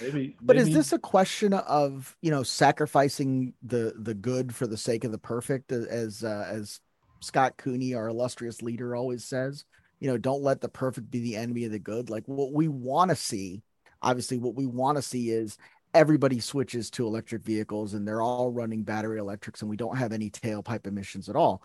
Maybe, 0.00 0.36
But 0.40 0.56
is 0.56 0.72
this 0.72 0.92
a 0.92 0.98
question 0.98 1.52
of 1.52 2.16
you 2.20 2.30
know 2.30 2.42
sacrificing 2.42 3.54
the 3.62 3.94
the 3.96 4.14
good 4.14 4.54
for 4.54 4.66
the 4.66 4.76
sake 4.76 5.04
of 5.04 5.12
the 5.12 5.18
perfect, 5.18 5.70
as 5.70 6.24
uh, 6.24 6.46
as 6.50 6.80
Scott 7.20 7.56
Cooney, 7.56 7.94
our 7.94 8.08
illustrious 8.08 8.62
leader, 8.62 8.96
always 8.96 9.24
says? 9.24 9.64
You 10.00 10.08
know, 10.08 10.18
don't 10.18 10.42
let 10.42 10.60
the 10.60 10.68
perfect 10.68 11.10
be 11.10 11.20
the 11.20 11.36
enemy 11.36 11.64
of 11.64 11.70
the 11.70 11.78
good. 11.78 12.10
Like 12.10 12.24
what 12.26 12.52
we 12.52 12.66
want 12.66 13.10
to 13.10 13.16
see, 13.16 13.62
obviously, 14.02 14.38
what 14.38 14.56
we 14.56 14.66
want 14.66 14.96
to 14.96 15.02
see 15.02 15.30
is 15.30 15.58
everybody 15.94 16.40
switches 16.40 16.90
to 16.90 17.06
electric 17.06 17.44
vehicles 17.44 17.94
and 17.94 18.08
they're 18.08 18.22
all 18.22 18.50
running 18.50 18.82
battery 18.82 19.20
electrics, 19.20 19.60
and 19.60 19.70
we 19.70 19.76
don't 19.76 19.96
have 19.96 20.12
any 20.12 20.28
tailpipe 20.30 20.88
emissions 20.88 21.28
at 21.28 21.36
all. 21.36 21.62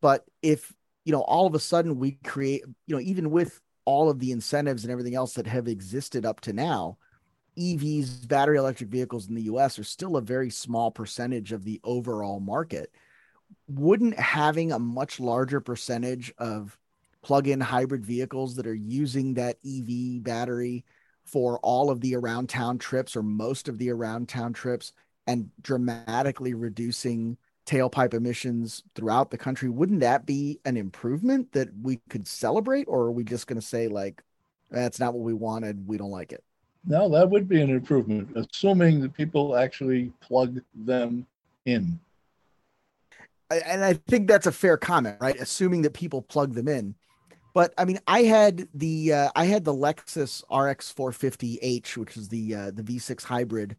But 0.00 0.24
if 0.42 0.72
you 1.04 1.12
know, 1.12 1.20
all 1.20 1.46
of 1.46 1.54
a 1.54 1.60
sudden 1.60 2.00
we 2.00 2.18
create, 2.24 2.64
you 2.88 2.96
know, 2.96 3.00
even 3.00 3.30
with 3.30 3.60
all 3.84 4.10
of 4.10 4.18
the 4.18 4.32
incentives 4.32 4.82
and 4.82 4.90
everything 4.90 5.14
else 5.14 5.34
that 5.34 5.46
have 5.46 5.68
existed 5.68 6.26
up 6.26 6.40
to 6.40 6.52
now, 6.52 6.98
EVs, 7.58 8.28
battery 8.28 8.58
electric 8.58 8.90
vehicles 8.90 9.28
in 9.28 9.34
the 9.34 9.42
US 9.42 9.78
are 9.78 9.84
still 9.84 10.16
a 10.16 10.22
very 10.22 10.50
small 10.50 10.90
percentage 10.90 11.52
of 11.52 11.64
the 11.64 11.80
overall 11.84 12.40
market. 12.40 12.92
Wouldn't 13.68 14.18
having 14.18 14.72
a 14.72 14.78
much 14.78 15.20
larger 15.20 15.60
percentage 15.60 16.32
of 16.38 16.78
plug 17.22 17.48
in 17.48 17.60
hybrid 17.60 18.04
vehicles 18.04 18.56
that 18.56 18.66
are 18.66 18.74
using 18.74 19.34
that 19.34 19.58
EV 19.66 20.22
battery 20.22 20.84
for 21.24 21.58
all 21.60 21.90
of 21.90 22.00
the 22.00 22.14
around 22.14 22.48
town 22.48 22.78
trips 22.78 23.16
or 23.16 23.22
most 23.22 23.68
of 23.68 23.78
the 23.78 23.90
around 23.90 24.28
town 24.28 24.52
trips 24.52 24.92
and 25.26 25.50
dramatically 25.60 26.54
reducing 26.54 27.36
tailpipe 27.66 28.14
emissions 28.14 28.84
throughout 28.94 29.30
the 29.30 29.38
country, 29.38 29.68
wouldn't 29.68 30.00
that 30.00 30.24
be 30.24 30.60
an 30.64 30.76
improvement 30.76 31.50
that 31.52 31.68
we 31.82 32.00
could 32.08 32.28
celebrate? 32.28 32.84
Or 32.84 33.06
are 33.06 33.12
we 33.12 33.24
just 33.24 33.48
going 33.48 33.60
to 33.60 33.66
say, 33.66 33.88
like, 33.88 34.22
that's 34.70 35.00
not 35.00 35.14
what 35.14 35.24
we 35.24 35.34
wanted? 35.34 35.86
We 35.86 35.98
don't 35.98 36.12
like 36.12 36.32
it? 36.32 36.44
No, 36.86 37.08
that 37.08 37.28
would 37.28 37.48
be 37.48 37.60
an 37.60 37.70
improvement, 37.70 38.28
assuming 38.36 39.00
that 39.00 39.12
people 39.12 39.56
actually 39.56 40.12
plug 40.20 40.60
them 40.74 41.26
in. 41.64 41.98
And 43.50 43.84
I 43.84 43.94
think 43.94 44.28
that's 44.28 44.46
a 44.46 44.52
fair 44.52 44.76
comment, 44.76 45.18
right? 45.20 45.36
Assuming 45.38 45.82
that 45.82 45.94
people 45.94 46.22
plug 46.22 46.54
them 46.54 46.68
in. 46.68 46.94
But 47.54 47.72
I 47.78 47.84
mean, 47.84 47.98
I 48.06 48.22
had 48.22 48.68
the 48.74 49.12
uh, 49.12 49.30
I 49.34 49.46
had 49.46 49.64
the 49.64 49.74
Lexus 49.74 50.42
RX 50.50 50.92
450h, 50.92 51.96
which 51.96 52.16
is 52.16 52.28
the 52.28 52.54
uh, 52.54 52.70
the 52.70 52.82
V6 52.82 53.24
hybrid. 53.24 53.76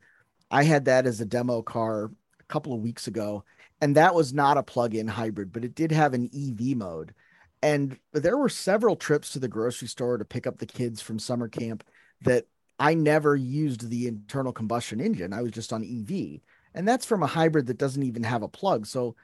I 0.49 0.63
had 0.63 0.85
that 0.85 1.05
as 1.05 1.21
a 1.21 1.25
demo 1.25 1.61
car 1.61 2.05
a 2.39 2.43
couple 2.47 2.73
of 2.73 2.81
weeks 2.81 3.07
ago, 3.07 3.43
and 3.79 3.95
that 3.95 4.15
was 4.15 4.33
not 4.33 4.57
a 4.57 4.63
plug-in 4.63 5.07
hybrid, 5.07 5.53
but 5.53 5.63
it 5.63 5.75
did 5.75 5.91
have 5.91 6.13
an 6.13 6.29
EV 6.33 6.75
mode. 6.75 7.13
And 7.61 7.99
there 8.13 8.37
were 8.37 8.49
several 8.49 8.95
trips 8.95 9.31
to 9.33 9.39
the 9.39 9.47
grocery 9.47 9.87
store 9.87 10.17
to 10.17 10.25
pick 10.25 10.47
up 10.47 10.57
the 10.57 10.65
kids 10.65 11.01
from 11.01 11.19
summer 11.19 11.47
camp 11.47 11.83
that 12.21 12.45
I 12.79 12.93
never 12.93 13.35
used 13.35 13.89
the 13.89 14.07
internal 14.07 14.53
combustion 14.53 14.99
engine. 15.01 15.33
I 15.33 15.41
was 15.41 15.51
just 15.51 15.73
on 15.73 15.83
EV, 15.83 16.41
and 16.73 16.87
that's 16.87 17.05
from 17.05 17.23
a 17.23 17.27
hybrid 17.27 17.67
that 17.67 17.77
doesn't 17.77 18.03
even 18.03 18.23
have 18.23 18.43
a 18.43 18.47
plug. 18.47 18.85
So 18.85 19.15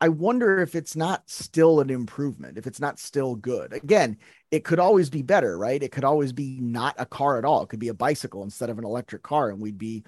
I 0.00 0.08
wonder 0.08 0.60
if 0.60 0.74
it's 0.74 0.96
not 0.96 1.28
still 1.30 1.80
an 1.80 1.88
improvement, 1.88 2.58
if 2.58 2.66
it's 2.66 2.80
not 2.80 2.98
still 2.98 3.34
good. 3.36 3.72
Again, 3.72 4.18
it 4.50 4.64
could 4.64 4.78
always 4.78 5.08
be 5.08 5.22
better, 5.22 5.56
right? 5.56 5.82
It 5.82 5.92
could 5.92 6.04
always 6.04 6.32
be 6.32 6.58
not 6.60 6.94
a 6.98 7.06
car 7.06 7.38
at 7.38 7.44
all. 7.44 7.62
It 7.62 7.68
could 7.68 7.80
be 7.80 7.88
a 7.88 7.94
bicycle 7.94 8.42
instead 8.42 8.68
of 8.70 8.78
an 8.78 8.84
electric 8.84 9.22
car, 9.22 9.50
and 9.50 9.60
we'd 9.60 9.78
be 9.78 10.04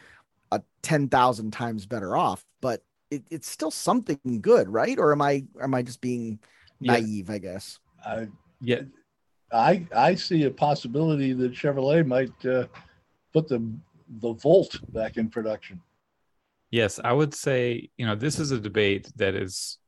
a 0.53 0.61
10,000 0.83 1.53
times 1.53 1.87
better 1.87 2.17
off. 2.17 2.45
But 2.61 2.83
it, 3.11 3.23
it's 3.31 3.49
still 3.49 3.71
something 3.71 4.19
good, 4.43 4.69
right? 4.69 4.99
Or 4.99 5.13
am 5.13 5.23
I 5.23 5.45
am 5.63 5.73
I 5.75 5.83
just 5.83 6.01
being 6.01 6.41
Yeah. 6.81 6.93
naive, 6.93 7.31
I 7.31 7.39
guess? 7.39 7.79
I, 8.05 8.29
Yeah, 8.61 8.83
I, 9.53 9.87
I 9.97 10.15
see 10.15 10.45
a 10.45 10.51
possibility 10.51 11.33
that 11.33 11.53
Chevrolet 11.53 12.07
might 12.07 12.45
uh, 12.45 12.67
put 13.33 13.49
the 13.49 13.63
the 14.21 14.33
Volt 14.33 14.81
back 14.93 15.17
in 15.17 15.29
production. 15.29 15.81
Yes, 16.71 17.01
I 17.03 17.13
would 17.13 17.35
say, 17.35 17.91
you 17.97 18.07
know, 18.07 18.15
this 18.15 18.39
is 18.39 18.51
a 18.51 18.61
debate 18.61 19.11
that 19.17 19.35
is 19.35 19.79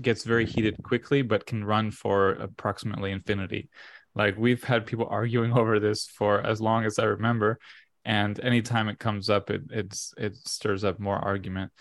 gets 0.00 0.24
very 0.24 0.46
heated 0.46 0.76
quickly, 0.82 1.20
but 1.22 1.46
can 1.46 1.62
run 1.62 1.90
for 1.90 2.30
approximately 2.32 3.12
infinity. 3.12 3.68
Like 4.14 4.36
we've 4.38 4.64
had 4.64 4.86
people 4.86 5.06
arguing 5.10 5.52
over 5.58 5.78
this 5.78 6.06
for 6.06 6.40
as 6.40 6.60
long 6.60 6.84
as 6.84 6.98
I 6.98 7.04
remember, 7.04 7.58
and 8.04 8.38
anytime 8.40 8.88
it 8.88 8.98
comes 8.98 9.28
up, 9.28 9.50
it 9.50 9.62
it's 9.70 10.14
it 10.16 10.36
stirs 10.36 10.84
up 10.84 10.98
more 10.98 11.16
argument. 11.16 11.72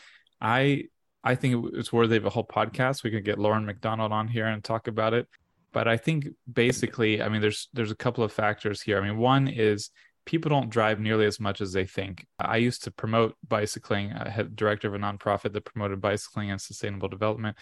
I 0.42 0.86
I 1.24 1.36
think 1.36 1.74
it's 1.74 1.94
worthy 1.94 2.18
of 2.18 2.26
a 2.26 2.30
whole 2.30 2.46
podcast. 2.46 3.04
We 3.04 3.12
could 3.12 3.26
get 3.26 3.40
Loren 3.40 3.66
McDonald 3.66 4.12
on 4.12 4.28
here 4.28 4.48
and 4.48 4.64
talk 4.64 4.88
about 4.88 5.14
it. 5.14 5.28
But 5.74 5.88
I 5.88 5.98
think 5.98 6.28
basically, 6.52 7.22
I 7.22 7.30
mean, 7.30 7.42
there's 7.42 7.70
there's 7.74 7.92
a 7.92 7.96
couple 7.96 8.24
of 8.24 8.32
factors 8.32 8.82
here. 8.82 8.98
I 8.98 9.08
mean, 9.08 9.18
one 9.18 9.48
is 9.48 9.92
people 10.28 10.50
don't 10.50 10.70
drive 10.70 11.00
nearly 11.00 11.26
as 11.26 11.40
much 11.40 11.62
as 11.62 11.74
they 11.74 11.86
think. 11.86 12.28
I 12.38 12.58
used 12.58 12.84
to 12.84 12.92
promote 12.92 13.36
bicycling. 13.48 14.12
I 14.12 14.30
had 14.30 14.56
director 14.56 14.88
of 14.88 14.94
a 14.94 15.00
nonprofit 15.00 15.54
that 15.54 15.66
promoted 15.66 16.02
bicycling 16.02 16.52
and 16.52 16.62
sustainable 16.62 17.08
development, 17.08 17.58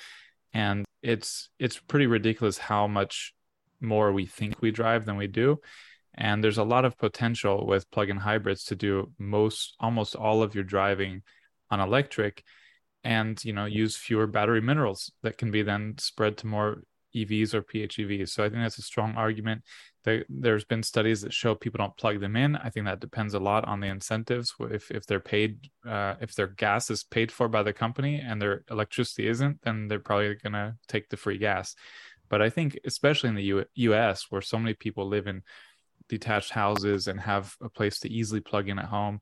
and 0.54 0.84
it's 1.02 1.50
it's 1.60 1.78
pretty 1.78 2.08
ridiculous 2.08 2.58
how 2.58 2.88
much 2.88 3.34
more 3.80 4.12
we 4.12 4.26
think 4.26 4.62
we 4.62 4.72
drive 4.72 5.06
than 5.06 5.16
we 5.16 5.28
do. 5.28 5.62
And 6.16 6.44
there's 6.44 6.58
a 6.58 6.64
lot 6.64 6.86
of 6.86 6.98
potential 6.98 7.68
with 7.68 7.92
plug-in 7.92 8.18
hybrids 8.18 8.64
to 8.66 8.76
do 8.76 9.12
most 9.20 9.76
almost 9.80 10.16
all 10.16 10.42
of 10.42 10.56
your 10.56 10.64
driving 10.64 11.22
on 11.70 11.80
electric 11.80 12.44
and 13.04 13.44
you 13.46 13.54
know 13.54 13.66
use 13.66 13.96
fewer 13.96 14.26
battery 14.26 14.62
minerals 14.62 15.12
that 15.22 15.38
can 15.38 15.52
be 15.52 15.62
then 15.62 15.96
spread 16.00 16.38
to 16.38 16.48
more 16.48 16.82
EVs 17.16 17.54
or 17.54 17.62
PHEVs. 17.64 18.30
So 18.30 18.44
I 18.44 18.50
think 18.50 18.62
that's 18.62 18.78
a 18.78 18.84
strong 18.84 19.16
argument. 19.16 19.64
There, 20.04 20.26
there's 20.30 20.66
been 20.66 20.84
studies 20.84 21.22
that 21.22 21.34
show 21.34 21.56
people 21.56 21.78
don't 21.80 21.98
plug 21.98 22.20
them 22.20 22.36
in. 22.36 22.56
I 22.56 22.70
think 22.70 22.86
that 22.86 23.00
depends 23.00 23.34
a 23.34 23.40
lot 23.40 23.66
on 23.66 23.80
the 23.80 23.88
incentives. 23.88 24.54
If 24.60 24.92
if 24.92 25.06
they're 25.06 25.20
paid, 25.20 25.70
uh, 25.88 26.16
if 26.22 26.36
their 26.36 26.48
gas 26.48 26.92
is 26.92 27.04
paid 27.04 27.32
for 27.32 27.48
by 27.48 27.64
the 27.64 27.74
company 27.74 28.20
and 28.20 28.42
their 28.42 28.64
electricity 28.70 29.28
isn't, 29.28 29.62
then 29.64 29.88
they're 29.88 30.00
probably 30.00 30.36
gonna 30.36 30.78
take 30.88 31.10
the 31.10 31.18
free 31.18 31.38
gas. 31.38 31.76
But 32.30 32.42
I 32.42 32.50
think, 32.50 32.80
especially 32.86 33.30
in 33.30 33.36
the 33.36 33.44
U- 33.44 33.66
U.S., 33.76 34.26
where 34.30 34.42
so 34.42 34.58
many 34.58 34.74
people 34.74 35.08
live 35.08 35.28
in 35.28 35.44
detached 36.10 36.52
houses 36.52 37.08
and 37.08 37.20
have 37.20 37.56
a 37.62 37.70
place 37.70 38.00
to 38.00 38.10
easily 38.10 38.42
plug 38.42 38.70
in 38.70 38.80
at 38.80 38.86
home, 38.86 39.22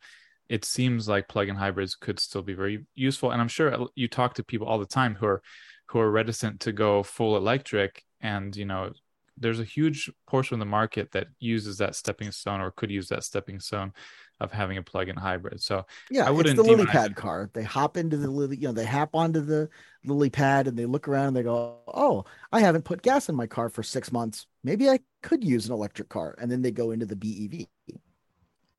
it 0.49 0.65
seems 0.65 1.07
like 1.07 1.27
plug-in 1.27 1.55
hybrids 1.55 1.95
could 1.95 2.19
still 2.19 2.41
be 2.41 2.53
very 2.53 2.85
useful. 2.95 3.31
And 3.31 3.41
I'm 3.41 3.47
sure 3.47 3.87
you 3.95 4.07
talk 4.07 4.35
to 4.35 4.43
people 4.43 4.67
all 4.67 4.79
the 4.79 4.85
time 4.85 5.15
who 5.15 5.25
are 5.25 5.41
who 5.87 5.99
are 5.99 6.11
reticent 6.11 6.61
to 6.61 6.71
go 6.71 7.03
full 7.03 7.37
electric, 7.37 8.03
and 8.21 8.55
you 8.55 8.65
know, 8.65 8.93
there's 9.37 9.59
a 9.59 9.63
huge 9.65 10.11
portion 10.27 10.55
of 10.55 10.59
the 10.59 10.65
market 10.65 11.11
that 11.11 11.27
uses 11.39 11.77
that 11.79 11.95
stepping 11.95 12.31
stone 12.31 12.61
or 12.61 12.71
could 12.71 12.91
use 12.91 13.07
that 13.09 13.23
stepping 13.23 13.59
stone 13.59 13.93
of 14.39 14.51
having 14.51 14.77
a 14.77 14.83
plug-in 14.83 15.15
hybrid. 15.17 15.61
So 15.61 15.85
Yeah, 16.09 16.25
I 16.25 16.31
it's 16.35 16.37
wouldn't 16.37 16.55
the 16.55 16.63
lily 16.63 16.85
pad 16.85 17.11
it. 17.11 17.15
car. 17.15 17.49
They 17.53 17.63
hop 17.63 17.97
into 17.97 18.17
the 18.17 18.29
lily, 18.29 18.57
you 18.57 18.67
know, 18.67 18.73
they 18.73 18.85
hop 18.85 19.15
onto 19.15 19.41
the 19.41 19.69
lily 20.05 20.29
pad 20.29 20.67
and 20.67 20.77
they 20.77 20.85
look 20.85 21.07
around 21.07 21.27
and 21.29 21.37
they 21.37 21.43
go, 21.43 21.81
"Oh, 21.87 22.25
I 22.51 22.59
haven't 22.59 22.83
put 22.85 23.01
gas 23.01 23.29
in 23.29 23.35
my 23.35 23.47
car 23.47 23.69
for 23.69 23.83
six 23.83 24.11
months. 24.11 24.45
Maybe 24.63 24.89
I 24.89 24.99
could 25.21 25.43
use 25.43 25.65
an 25.65 25.73
electric 25.73 26.09
car." 26.09 26.35
And 26.39 26.51
then 26.51 26.61
they 26.61 26.71
go 26.71 26.91
into 26.91 27.05
the 27.05 27.15
BEV. 27.15 27.67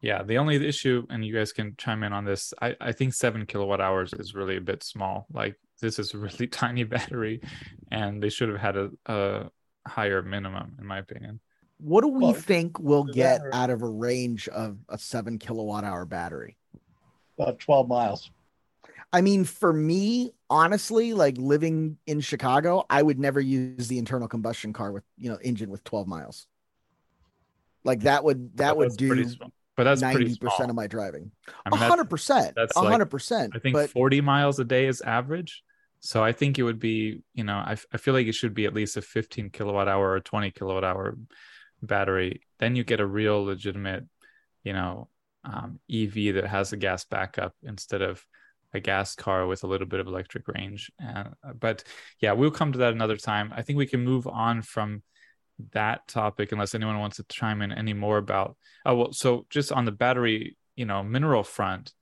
Yeah, 0.05 0.23
the 0.23 0.37
only 0.37 0.57
issue, 0.69 1.07
and 1.09 1.25
you 1.25 1.33
guys 1.35 1.51
can 1.55 1.77
chime 1.79 2.03
in 2.03 2.13
on 2.13 2.27
this, 2.27 2.53
I, 2.61 2.77
I 2.79 2.93
think 2.93 3.15
seven 3.15 3.47
kilowatt 3.47 3.81
hours 3.81 4.13
is 4.13 4.35
really 4.35 4.59
a 4.59 4.61
bit 4.61 4.83
small. 4.83 5.27
Like 5.33 5.57
this 5.81 5.99
is 5.99 6.13
a 6.13 6.19
really 6.19 6.47
tiny 6.63 6.85
battery, 6.85 7.41
and 7.91 8.23
they 8.23 8.29
should 8.29 8.51
have 8.51 8.61
had 8.61 8.77
a, 8.77 8.91
a 9.07 9.51
higher 9.89 10.21
minimum, 10.23 10.77
in 10.79 10.85
my 10.87 10.99
opinion. 10.99 11.41
What 11.79 12.03
do 12.03 12.09
we 12.09 12.25
Well, 12.25 12.35
think 12.35 12.79
we'll 12.79 13.05
get 13.05 13.39
battery- 13.39 13.51
out 13.55 13.71
of 13.71 13.81
a 13.81 13.89
range 13.89 14.47
of 14.49 14.77
a 14.91 14.99
seven 14.99 15.39
kilowatt 15.39 15.85
hour 15.85 16.05
battery? 16.05 16.59
About 17.39 17.59
12 17.59 17.89
miles. 17.89 18.31
I 19.11 19.23
mean, 19.23 19.45
for 19.45 19.73
me, 19.73 20.33
honestly, 20.51 21.15
like 21.15 21.39
living 21.39 21.97
in 22.07 22.21
Chicago, 22.21 22.85
I 22.91 23.03
would 23.03 23.19
never 23.19 23.41
use 23.41 23.89
the 23.89 23.97
internal 23.97 24.29
combustion 24.29 24.75
car 24.75 24.93
with 24.93 25.05
you 25.17 25.31
know 25.31 25.39
engine 25.43 25.71
with 25.71 25.83
12 25.85 26.07
miles. 26.07 26.47
Like 27.85 28.01
that 28.01 28.23
would 28.23 28.55
that 28.59 28.69
But 28.73 28.77
would 28.77 28.91
that's 28.91 28.97
pretty 28.99 29.23
do 29.25 29.29
small. 29.31 29.51
But 29.77 29.85
that's 29.85 30.01
ninety 30.01 30.37
percent 30.37 30.57
small. 30.57 30.71
of 30.71 30.77
my 30.77 30.87
driving. 30.87 31.33
I 31.67 31.71
mean, 31.71 31.81
hundred 31.81 32.09
percent. 32.11 32.55
that's 32.55 32.77
A 32.77 32.81
hundred 32.81 33.07
percent. 33.07 33.53
I 33.57 33.59
think 33.59 33.75
But 33.75 33.91
40 33.91 34.21
miles 34.21 34.59
a 34.59 34.65
day 34.65 34.87
is 34.87 35.01
average. 35.01 35.63
So 36.01 36.23
I 36.23 36.33
think 36.33 36.59
it 36.59 36.63
would 36.63 36.79
be, 36.79 37.23
you 37.33 37.45
know, 37.45 37.55
I, 37.55 37.77
I 37.93 37.97
feel 37.97 38.13
like 38.13 38.27
it 38.27 38.35
should 38.35 38.53
be 38.53 38.67
at 38.67 38.75
least 38.75 38.99
a 38.99 39.03
15 39.03 39.49
kilowatt 39.51 39.89
hour 39.89 40.13
or 40.13 40.21
20 40.21 40.51
kilowatt 40.51 40.85
hour 40.85 41.17
battery. 41.83 42.43
Then 42.59 42.77
you 42.77 42.85
get 42.85 43.01
a 43.01 43.07
real 43.07 43.43
legitimate, 43.43 44.05
you 44.63 44.75
know, 44.75 45.09
um, 45.45 45.81
EV 45.91 46.35
that 46.35 46.47
has 46.47 46.73
a 46.73 46.77
gas 46.77 47.05
backup 47.05 47.55
instead 47.63 48.03
of 48.03 48.25
a 48.75 48.81
gas 48.81 49.15
car 49.15 49.47
with 49.47 49.65
a 49.65 49.67
little 49.67 49.87
bit 49.87 50.01
of 50.01 50.07
electric 50.07 50.47
range. 50.47 50.91
And, 50.99 51.29
uh, 51.43 51.53
but 51.59 51.85
yeah, 52.21 52.33
we'll 52.33 52.51
come 52.51 52.73
to 52.73 52.79
that 52.81 52.93
another 52.93 53.17
time. 53.17 53.53
I 53.57 53.63
think 53.63 53.79
we 53.79 53.87
can 53.87 54.05
move 54.05 54.27
on 54.27 54.63
from 54.63 55.03
that 55.73 56.07
topic 56.09 56.53
unless 56.53 56.75
anyone 56.75 56.99
wants 56.99 57.17
to 57.17 57.25
chime 57.25 57.63
in 57.63 57.73
any 57.73 57.93
more 57.93 58.19
about. 58.19 58.57
Oh 58.85 58.95
well, 58.97 59.13
so 59.13 59.47
just 59.51 59.73
on 59.73 59.85
the 59.85 59.93
battery, 59.93 60.57
you 60.77 60.85
know, 60.85 61.03
mineral 61.03 61.45
front. 61.45 61.93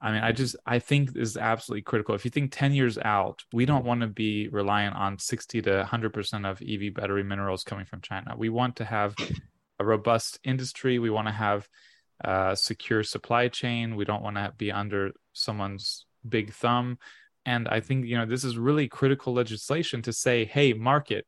I 0.00 0.12
mean, 0.12 0.22
I 0.22 0.30
just 0.30 0.54
I 0.64 0.78
think 0.78 1.16
is 1.16 1.36
absolutely 1.36 1.82
critical. 1.82 2.14
If 2.14 2.24
you 2.24 2.30
think 2.30 2.52
10 2.52 2.72
years 2.72 2.98
out, 2.98 3.42
we 3.52 3.64
don't 3.64 3.84
want 3.84 4.02
to 4.02 4.06
be 4.06 4.48
reliant 4.48 4.94
on 4.94 5.18
60 5.18 5.62
to 5.62 5.88
100% 5.90 6.48
of 6.48 6.62
EV 6.62 6.94
battery 6.94 7.24
minerals 7.24 7.64
coming 7.64 7.84
from 7.84 8.00
China. 8.00 8.34
We 8.36 8.48
want 8.48 8.76
to 8.76 8.84
have 8.84 9.16
a 9.80 9.84
robust 9.84 10.38
industry. 10.44 11.00
We 11.00 11.10
want 11.10 11.26
to 11.26 11.32
have 11.32 11.68
a 12.20 12.56
secure 12.56 13.02
supply 13.02 13.48
chain. 13.48 13.96
We 13.96 14.04
don't 14.04 14.22
want 14.22 14.36
to 14.36 14.52
be 14.56 14.70
under 14.70 15.12
someone's 15.32 16.06
big 16.28 16.52
thumb. 16.52 16.98
And 17.44 17.66
I 17.66 17.80
think, 17.80 18.06
you 18.06 18.16
know, 18.16 18.26
this 18.26 18.44
is 18.44 18.58
really 18.58 18.88
critical 18.88 19.32
legislation 19.32 20.02
to 20.02 20.12
say, 20.12 20.44
hey, 20.44 20.74
market, 20.74 21.26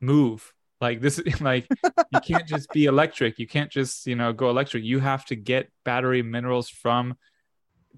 move. 0.00 0.54
Like 0.80 1.00
this, 1.00 1.20
like 1.40 1.66
you 2.12 2.20
can't 2.20 2.46
just 2.54 2.70
be 2.70 2.86
electric. 2.86 3.38
You 3.38 3.46
can't 3.46 3.70
just, 3.70 4.06
you 4.06 4.16
know, 4.16 4.32
go 4.32 4.50
electric. 4.50 4.84
You 4.84 5.00
have 5.00 5.24
to 5.26 5.36
get 5.36 5.70
battery 5.84 6.22
minerals 6.22 6.68
from 6.68 7.16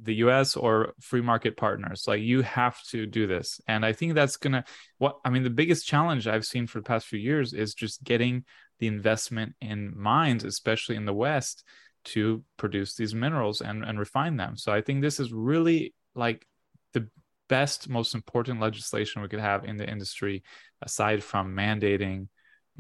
the 0.00 0.16
US 0.16 0.56
or 0.56 0.94
free 1.00 1.20
market 1.20 1.56
partners. 1.56 2.04
Like 2.06 2.20
you 2.20 2.42
have 2.42 2.80
to 2.90 3.06
do 3.06 3.26
this. 3.26 3.60
And 3.66 3.84
I 3.84 3.92
think 3.92 4.14
that's 4.14 4.36
going 4.36 4.52
to 4.52 4.64
what 4.98 5.18
I 5.24 5.30
mean 5.30 5.42
the 5.42 5.50
biggest 5.50 5.86
challenge 5.86 6.26
I've 6.26 6.46
seen 6.46 6.66
for 6.66 6.78
the 6.78 6.84
past 6.84 7.06
few 7.06 7.18
years 7.18 7.52
is 7.52 7.74
just 7.74 8.04
getting 8.04 8.44
the 8.78 8.86
investment 8.86 9.54
in 9.60 9.92
mines, 9.96 10.44
especially 10.44 10.96
in 10.96 11.04
the 11.04 11.12
West, 11.12 11.64
to 12.04 12.44
produce 12.56 12.94
these 12.94 13.14
minerals 13.14 13.60
and, 13.60 13.84
and 13.84 13.98
refine 13.98 14.36
them. 14.36 14.56
So 14.56 14.72
I 14.72 14.80
think 14.80 15.02
this 15.02 15.18
is 15.18 15.32
really 15.32 15.94
like 16.14 16.46
the 16.92 17.08
best, 17.48 17.88
most 17.88 18.14
important 18.14 18.60
legislation 18.60 19.20
we 19.20 19.28
could 19.28 19.40
have 19.40 19.64
in 19.64 19.76
the 19.76 19.88
industry, 19.88 20.44
aside 20.80 21.24
from 21.24 21.56
mandating 21.56 22.28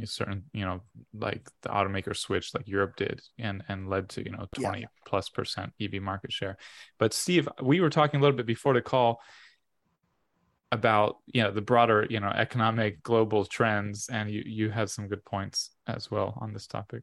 certain 0.06 0.44
you 0.52 0.64
know 0.64 0.80
like 1.12 1.48
the 1.62 1.68
automaker 1.68 2.16
switch 2.16 2.54
like 2.54 2.68
europe 2.68 2.96
did 2.96 3.20
and 3.38 3.62
and 3.68 3.88
led 3.88 4.08
to 4.08 4.24
you 4.24 4.30
know 4.30 4.46
20 4.54 4.80
yeah. 4.80 4.86
plus 5.06 5.28
percent 5.28 5.72
ev 5.80 5.94
market 6.00 6.32
share. 6.32 6.56
But 6.98 7.12
steve 7.12 7.48
we 7.62 7.80
were 7.80 7.90
talking 7.90 8.20
a 8.20 8.22
little 8.22 8.36
bit 8.36 8.46
before 8.46 8.74
the 8.74 8.82
call 8.82 9.20
about 10.70 11.16
you 11.26 11.42
know 11.42 11.50
the 11.50 11.62
broader 11.62 12.06
you 12.10 12.20
know 12.20 12.28
economic 12.28 13.02
global 13.02 13.44
trends 13.44 14.08
and 14.10 14.30
you 14.30 14.42
you 14.44 14.70
had 14.70 14.90
some 14.90 15.08
good 15.08 15.24
points 15.24 15.70
as 15.86 16.10
well 16.10 16.36
on 16.40 16.52
this 16.52 16.66
topic. 16.66 17.02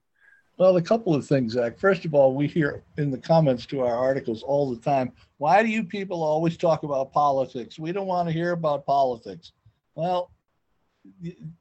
Well 0.58 0.78
a 0.78 0.82
couple 0.82 1.14
of 1.14 1.28
things 1.28 1.54
zach. 1.54 1.80
First 1.80 2.06
of 2.06 2.14
all 2.14 2.34
we 2.34 2.48
hear 2.48 2.84
in 2.98 3.12
the 3.12 3.18
comments 3.18 3.66
to 3.68 3.82
our 3.82 3.96
articles 3.96 4.44
all 4.44 4.74
the 4.74 4.82
time 4.82 5.12
why 5.38 5.64
do 5.64 5.70
you 5.70 5.84
people 5.84 6.24
always 6.24 6.58
talk 6.58 6.84
about 6.84 7.12
politics? 7.12 7.80
We 7.80 7.92
don't 7.92 8.08
want 8.08 8.30
to 8.30 8.34
hear 8.34 8.52
about 8.52 8.86
politics. 8.86 9.52
Well 9.96 10.32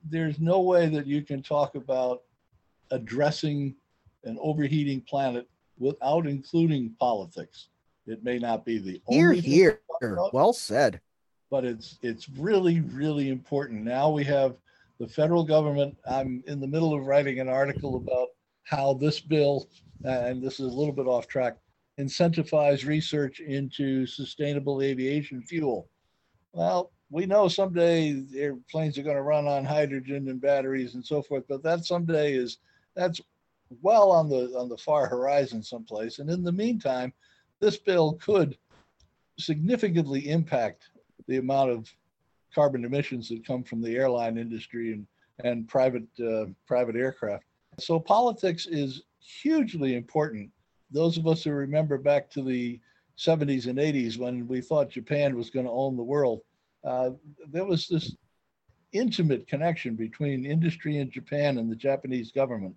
there's 0.05 0.41
no 0.41 0.61
way 0.61 0.89
that 0.89 1.07
you 1.07 1.23
can 1.23 1.43
talk 1.43 1.75
about 1.75 2.23
addressing 2.91 3.75
an 4.25 4.39
overheating 4.41 5.01
planet 5.03 5.49
without 5.79 6.27
including 6.27 6.95
politics. 6.99 7.69
It 8.07 8.23
may 8.23 8.39
not 8.39 8.65
be 8.65 8.79
the 8.79 9.01
here, 9.09 9.29
only 9.31 9.41
here. 9.41 9.81
Well 10.33 10.53
said. 10.53 11.01
But 11.51 11.65
it's 11.65 11.99
it's 12.03 12.29
really 12.29 12.81
really 12.81 13.31
important. 13.31 13.85
Now 13.85 14.11
we 14.11 14.25
have 14.25 14.57
the 14.99 15.09
federal 15.09 15.45
government. 15.45 15.97
I'm 16.09 16.43
in 16.47 16.61
the 16.61 16.67
middle 16.67 16.95
of 16.95 17.07
writing 17.07 17.41
an 17.41 17.49
article 17.49 17.97
about 17.97 18.29
how 18.65 18.95
this 18.95 19.21
bill, 19.21 19.69
and 20.05 20.43
this 20.43 20.55
is 20.55 20.73
a 20.73 20.77
little 20.77 20.93
bit 20.93 21.07
off 21.07 21.27
track, 21.27 21.57
incentivize 21.99 22.87
research 22.87 23.41
into 23.41 24.07
sustainable 24.07 24.83
aviation 24.83 25.43
fuel. 25.43 25.89
Well, 26.53 26.93
we 27.11 27.27
know 27.27 27.49
someday 27.49 28.23
airplanes 28.35 28.99
are 28.99 29.03
going 29.03 29.17
to 29.17 29.23
run 29.23 29.47
on 29.47 29.65
hydrogen 29.65 30.29
and 30.29 30.41
batteries 30.41 30.95
and 30.95 31.05
so 31.05 31.23
forth, 31.23 31.45
but 31.49 31.63
that 31.63 31.85
someday 31.85 32.35
is 32.35 32.59
that's 32.95 33.21
well 33.83 34.11
on 34.11 34.29
the 34.29 34.55
on 34.57 34.69
the 34.69 34.77
far 34.77 35.07
horizon 35.07 35.63
someplace. 35.63 36.19
And 36.19 36.31
in 36.31 36.43
the 36.43 36.53
meantime, 36.53 37.13
this 37.61 37.77
bill 37.77 38.15
could 38.15 38.57
significantly 39.39 40.29
impact 40.29 40.91
the 41.27 41.39
amount 41.39 41.71
of 41.71 41.93
carbon 42.55 42.85
emissions 42.85 43.29
that 43.29 43.47
come 43.47 43.65
from 43.65 43.83
the 43.83 43.97
airline 43.97 44.39
industry 44.39 44.93
and 44.93 45.07
and 45.43 45.67
private 45.69 46.07
uh, 46.21 46.47
private 46.67 46.97
aircraft. 46.97 47.45
So 47.79 47.99
politics 47.99 48.67
is 48.67 49.03
hugely 49.21 49.97
important. 49.97 50.51
Those 50.91 51.19
of 51.19 51.27
us 51.27 51.43
who 51.43 51.51
remember 51.51 51.99
back 51.99 52.31
to 52.31 52.43
the 52.43 52.79
70s 53.19 53.67
and 53.67 53.79
80s 53.79 54.19
when 54.19 54.47
we 54.47 54.61
thought 54.61 54.91
Japan 54.91 55.37
was 55.37 55.51
going 55.51 55.67
to 55.67 55.73
own 55.73 55.97
the 55.97 56.03
world, 56.03 56.43
uh, 56.85 57.11
there 57.51 57.65
was 57.65 57.89
this 57.89 58.15
intimate 58.93 59.47
connection 59.49 59.97
between 59.97 60.47
industry 60.47 60.99
in 60.99 61.11
Japan 61.11 61.59
and 61.59 61.71
the 61.71 61.77
Japanese 61.77 62.31
government 62.31 62.75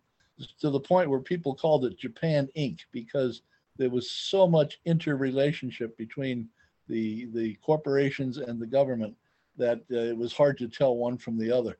to 0.60 0.70
the 0.70 0.80
point 0.80 1.10
where 1.10 1.20
people 1.20 1.56
called 1.56 1.86
it 1.86 1.98
Japan 1.98 2.48
Inc. 2.56 2.80
because 2.92 3.42
there 3.78 3.90
was 3.90 4.10
so 4.10 4.48
much 4.48 4.80
interrelationship 4.86 5.98
between 5.98 6.50
the 6.88 7.26
the 7.34 7.56
corporations 7.56 8.38
and 8.38 8.62
the 8.62 8.68
government 8.68 9.16
that 9.58 9.80
uh, 9.92 9.98
it 9.98 10.18
was 10.18 10.34
hard 10.34 10.58
to 10.58 10.68
tell 10.68 10.96
one 10.96 11.18
from 11.18 11.38
the 11.38 11.52
other. 11.52 11.78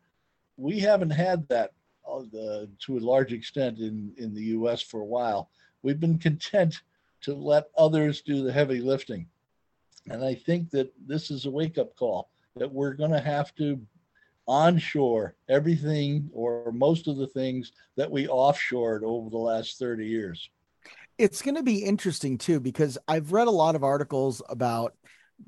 We 0.58 0.80
haven't 0.80 1.12
had 1.12 1.48
that 1.50 1.74
uh, 2.08 2.66
to 2.80 2.98
a 2.98 3.00
large 3.00 3.34
extent 3.34 3.80
in 3.80 4.14
in 4.18 4.34
the 4.34 4.44
U.S. 4.58 4.82
for 4.82 5.02
a 5.02 5.06
while. 5.06 5.50
We've 5.82 6.00
been 6.00 6.20
content 6.20 6.82
to 7.22 7.34
let 7.34 7.66
others 7.78 8.22
do 8.22 8.44
the 8.44 8.52
heavy 8.52 8.80
lifting. 8.80 9.28
And 10.10 10.24
I 10.24 10.36
think 10.36 10.70
that 10.72 10.92
this 11.06 11.32
is 11.32 11.46
a 11.46 11.52
wake 11.52 11.78
up 11.78 11.96
call 11.96 12.30
that 12.56 12.72
we're 12.72 12.94
going 12.94 13.12
to 13.12 13.20
have 13.20 13.54
to 13.56 13.80
onshore 14.48 15.36
everything 15.50 16.30
or 16.32 16.72
most 16.72 17.08
of 17.08 17.18
the 17.18 17.28
things 17.28 17.74
that 17.98 18.10
we 18.10 18.28
offshored 18.28 19.04
over 19.04 19.30
the 19.30 19.38
last 19.38 19.78
30 19.78 20.06
years. 20.06 20.50
It's 21.18 21.42
going 21.42 21.56
to 21.56 21.64
be 21.64 21.84
interesting 21.84 22.38
too 22.38 22.60
because 22.60 22.98
I've 23.08 23.32
read 23.32 23.48
a 23.48 23.52
lot 23.52 23.76
of 23.76 23.84
articles 23.84 24.42
about 24.50 24.94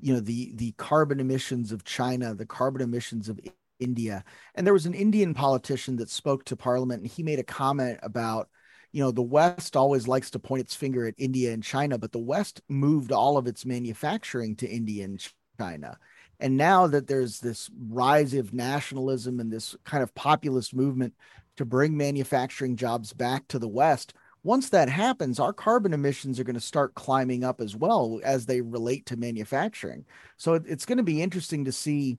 you 0.00 0.12
know 0.12 0.20
the 0.20 0.52
the 0.54 0.72
carbon 0.72 1.18
emissions 1.18 1.72
of 1.72 1.84
China, 1.84 2.34
the 2.34 2.46
carbon 2.46 2.82
emissions 2.82 3.28
of 3.28 3.40
India. 3.78 4.24
And 4.54 4.66
there 4.66 4.74
was 4.74 4.86
an 4.86 4.94
Indian 4.94 5.32
politician 5.34 5.96
that 5.96 6.10
spoke 6.10 6.44
to 6.44 6.56
parliament 6.56 7.02
and 7.02 7.10
he 7.10 7.22
made 7.22 7.38
a 7.38 7.44
comment 7.44 7.98
about 8.02 8.48
you 8.92 9.02
know, 9.02 9.10
the 9.10 9.22
West 9.22 9.76
always 9.76 10.08
likes 10.08 10.30
to 10.30 10.38
point 10.38 10.62
its 10.62 10.74
finger 10.74 11.06
at 11.06 11.14
India 11.18 11.52
and 11.52 11.62
China, 11.62 11.98
but 11.98 12.12
the 12.12 12.18
West 12.18 12.60
moved 12.68 13.12
all 13.12 13.36
of 13.36 13.46
its 13.46 13.64
manufacturing 13.64 14.56
to 14.56 14.68
India 14.68 15.04
and 15.04 15.24
China. 15.58 15.98
And 16.40 16.56
now 16.56 16.86
that 16.86 17.06
there's 17.06 17.40
this 17.40 17.70
rise 17.88 18.34
of 18.34 18.54
nationalism 18.54 19.40
and 19.40 19.52
this 19.52 19.76
kind 19.84 20.02
of 20.02 20.14
populist 20.14 20.74
movement 20.74 21.14
to 21.56 21.64
bring 21.64 21.96
manufacturing 21.96 22.76
jobs 22.76 23.12
back 23.12 23.46
to 23.48 23.58
the 23.58 23.68
West, 23.68 24.14
once 24.42 24.70
that 24.70 24.88
happens, 24.88 25.38
our 25.38 25.52
carbon 25.52 25.92
emissions 25.92 26.40
are 26.40 26.44
going 26.44 26.54
to 26.54 26.60
start 26.60 26.94
climbing 26.94 27.44
up 27.44 27.60
as 27.60 27.76
well 27.76 28.20
as 28.24 28.46
they 28.46 28.62
relate 28.62 29.04
to 29.06 29.16
manufacturing. 29.16 30.06
So 30.38 30.54
it's 30.54 30.86
going 30.86 30.96
to 30.96 31.04
be 31.04 31.20
interesting 31.20 31.66
to 31.66 31.72
see 31.72 32.18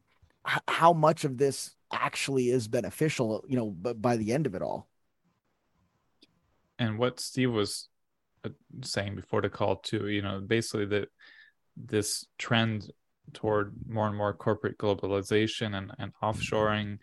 how 0.67 0.93
much 0.93 1.23
of 1.23 1.37
this 1.37 1.75
actually 1.91 2.49
is 2.49 2.67
beneficial, 2.67 3.43
you 3.47 3.57
know, 3.57 3.71
by 3.71 4.17
the 4.17 4.33
end 4.33 4.45
of 4.45 4.53
it 4.53 4.61
all 4.61 4.87
and 6.79 6.97
what 6.97 7.19
Steve 7.19 7.51
was 7.51 7.89
uh, 8.43 8.49
saying 8.83 9.15
before 9.15 9.41
the 9.41 9.49
call 9.49 9.77
too, 9.77 10.07
you 10.07 10.21
know, 10.21 10.39
basically 10.39 10.85
that 10.87 11.09
this 11.77 12.25
trend 12.37 12.91
toward 13.33 13.73
more 13.87 14.07
and 14.07 14.17
more 14.17 14.33
corporate 14.33 14.77
globalization 14.77 15.77
and, 15.77 15.91
and 15.99 16.11
offshoring 16.21 16.97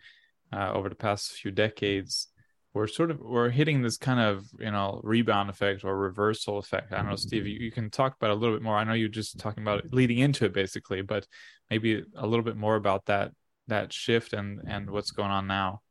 uh, 0.53 0.71
over 0.73 0.89
the 0.89 0.95
past 0.95 1.31
few 1.31 1.51
decades, 1.51 2.27
we're 2.73 2.87
sort 2.87 3.09
of 3.09 3.19
we're 3.19 3.49
hitting 3.49 3.81
this 3.81 3.97
kind 3.97 4.19
of 4.19 4.45
you 4.59 4.71
know 4.71 5.01
rebound 5.03 5.49
effect 5.49 5.83
or 5.83 5.97
reversal 5.97 6.59
effect. 6.59 6.93
I 6.93 6.97
don't 6.97 7.09
know, 7.09 7.15
Steve, 7.15 7.47
you, 7.47 7.57
you 7.59 7.71
can 7.71 7.89
talk 7.89 8.15
about 8.15 8.31
a 8.31 8.35
little 8.35 8.55
bit 8.55 8.63
more. 8.63 8.75
I 8.75 8.83
know 8.83 8.93
you're 8.93 9.09
just 9.09 9.39
talking 9.39 9.63
about 9.63 9.85
it 9.85 9.93
leading 9.93 10.19
into 10.19 10.45
it 10.45 10.53
basically, 10.53 11.01
but 11.01 11.25
maybe 11.69 12.03
a 12.15 12.27
little 12.27 12.45
bit 12.45 12.57
more 12.57 12.75
about 12.75 13.05
that 13.05 13.31
that 13.67 13.91
shift 13.91 14.33
and 14.33 14.61
and 14.67 14.89
what's 14.89 15.11
going 15.11 15.31
on 15.31 15.47
now. 15.47 15.81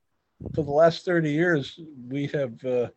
For 0.55 0.63
the 0.63 0.71
last 0.71 1.05
30 1.05 1.33
years, 1.33 1.81
we 2.09 2.29
have 2.29 2.65
uh, 2.65 2.89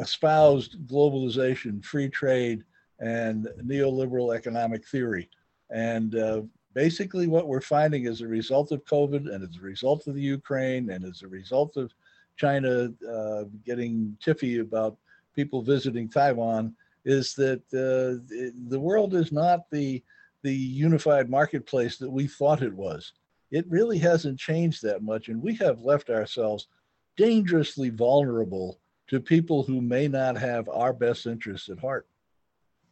espoused 0.00 0.86
globalization, 0.86 1.84
free 1.84 2.08
trade, 2.08 2.64
and 2.98 3.48
neoliberal 3.62 4.34
economic 4.34 4.86
theory. 4.86 5.28
And 5.70 6.16
uh, 6.16 6.42
basically, 6.74 7.26
what 7.26 7.48
we're 7.48 7.60
finding 7.60 8.06
as 8.06 8.20
a 8.20 8.26
result 8.26 8.72
of 8.72 8.84
COVID, 8.84 9.32
and 9.32 9.42
as 9.44 9.56
a 9.56 9.62
result 9.62 10.06
of 10.06 10.14
the 10.14 10.22
Ukraine, 10.22 10.90
and 10.90 11.04
as 11.04 11.22
a 11.22 11.28
result 11.28 11.76
of 11.76 11.92
China 12.36 12.90
uh, 13.08 13.44
getting 13.64 14.16
tiffy 14.24 14.60
about 14.60 14.96
people 15.34 15.62
visiting 15.62 16.08
Taiwan, 16.08 16.74
is 17.04 17.34
that 17.34 17.60
uh, 17.72 18.20
the 18.68 18.80
world 18.80 19.14
is 19.14 19.32
not 19.32 19.70
the 19.70 20.02
the 20.42 20.54
unified 20.54 21.28
marketplace 21.28 21.98
that 21.98 22.10
we 22.10 22.26
thought 22.26 22.62
it 22.62 22.72
was. 22.72 23.12
It 23.50 23.66
really 23.68 23.98
hasn't 23.98 24.38
changed 24.38 24.82
that 24.82 25.02
much, 25.02 25.28
and 25.28 25.42
we 25.42 25.54
have 25.56 25.82
left 25.82 26.08
ourselves 26.08 26.68
dangerously 27.16 27.90
vulnerable 27.90 28.79
to 29.10 29.20
people 29.20 29.62
who 29.62 29.80
may 29.80 30.08
not 30.08 30.36
have 30.38 30.68
our 30.68 30.92
best 30.92 31.26
interests 31.26 31.68
at 31.68 31.78
heart. 31.78 32.06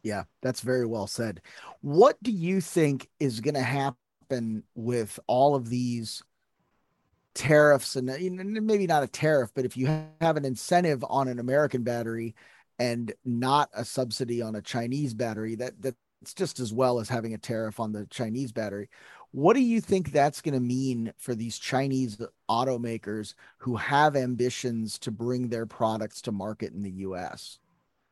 Yeah, 0.02 0.24
that's 0.42 0.60
very 0.60 0.86
well 0.86 1.06
said. 1.06 1.40
What 1.80 2.22
do 2.22 2.30
you 2.30 2.60
think 2.60 3.08
is 3.18 3.40
going 3.40 3.54
to 3.54 3.62
happen 3.62 4.62
with 4.74 5.18
all 5.26 5.54
of 5.54 5.68
these 5.68 6.22
tariffs 7.34 7.96
and 7.96 8.06
maybe 8.66 8.86
not 8.86 9.02
a 9.04 9.08
tariff, 9.08 9.50
but 9.54 9.64
if 9.64 9.76
you 9.76 9.86
have 10.20 10.36
an 10.36 10.44
incentive 10.44 11.04
on 11.08 11.28
an 11.28 11.38
American 11.38 11.82
battery 11.84 12.34
and 12.78 13.12
not 13.24 13.70
a 13.74 13.84
subsidy 13.84 14.42
on 14.42 14.56
a 14.56 14.62
Chinese 14.62 15.14
battery, 15.14 15.54
that 15.54 15.80
that's 15.80 16.34
just 16.34 16.58
as 16.58 16.72
well 16.72 16.98
as 16.98 17.08
having 17.08 17.34
a 17.34 17.38
tariff 17.38 17.78
on 17.78 17.92
the 17.92 18.06
Chinese 18.06 18.50
battery. 18.50 18.88
What 19.32 19.54
do 19.54 19.60
you 19.60 19.80
think 19.80 20.10
that's 20.10 20.40
going 20.40 20.54
to 20.54 20.60
mean 20.60 21.12
for 21.18 21.34
these 21.34 21.58
Chinese 21.58 22.18
automakers 22.48 23.34
who 23.58 23.76
have 23.76 24.16
ambitions 24.16 24.98
to 25.00 25.10
bring 25.10 25.48
their 25.48 25.66
products 25.66 26.22
to 26.22 26.32
market 26.32 26.72
in 26.72 26.82
the 26.82 26.90
US? 26.90 27.58